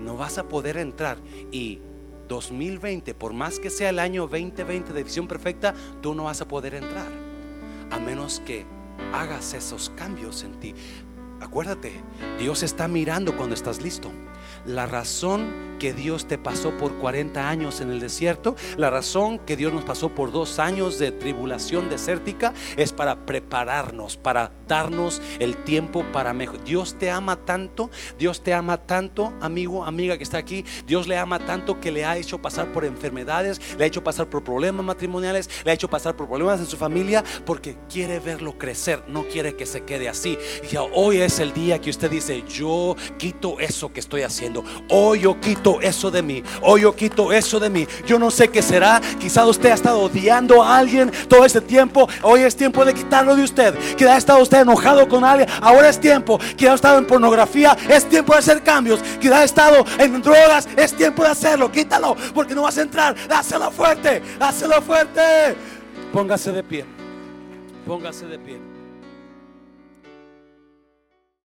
[0.00, 1.18] No vas a poder entrar.
[1.50, 1.80] Y
[2.28, 6.48] 2020, por más que sea el año 2020 de visión perfecta, tú no vas a
[6.48, 7.10] poder entrar.
[7.90, 8.64] A menos que
[9.12, 10.74] hagas esos cambios en ti.
[11.40, 11.92] Acuérdate,
[12.38, 14.10] Dios está mirando cuando estás listo.
[14.66, 19.56] La razón que Dios te pasó por 40 años en el desierto, la razón que
[19.56, 25.56] Dios nos pasó por dos años de tribulación desértica es para prepararnos, para darnos el
[25.56, 26.62] tiempo para mejor.
[26.64, 30.64] Dios te ama tanto, Dios te ama tanto, amigo, amiga que está aquí.
[30.86, 34.28] Dios le ama tanto que le ha hecho pasar por enfermedades, le ha hecho pasar
[34.28, 38.58] por problemas matrimoniales, le ha hecho pasar por problemas en su familia, porque quiere verlo
[38.58, 40.36] crecer, no quiere que se quede así.
[40.92, 44.39] Hoy es el día que usted dice, yo quito eso que estoy haciendo.
[44.88, 46.42] Hoy yo quito eso de mí.
[46.62, 47.86] Hoy yo quito eso de mí.
[48.06, 49.00] Yo no sé qué será.
[49.18, 52.08] Quizá usted ha estado odiando a alguien todo este tiempo.
[52.22, 53.74] Hoy es tiempo de quitarlo de usted.
[53.96, 55.48] Quizá ha estado usted enojado con alguien.
[55.60, 56.38] Ahora es tiempo.
[56.56, 57.76] Quizá ha estado en pornografía.
[57.88, 59.00] Es tiempo de hacer cambios.
[59.20, 60.68] Quizá ha estado en drogas.
[60.76, 61.70] Es tiempo de hacerlo.
[61.70, 62.16] Quítalo.
[62.34, 63.14] Porque no vas a entrar.
[63.28, 64.22] Hácelo fuerte.
[64.38, 65.56] Hácelo fuerte.
[66.12, 66.84] Póngase de pie.
[67.86, 68.69] Póngase de pie.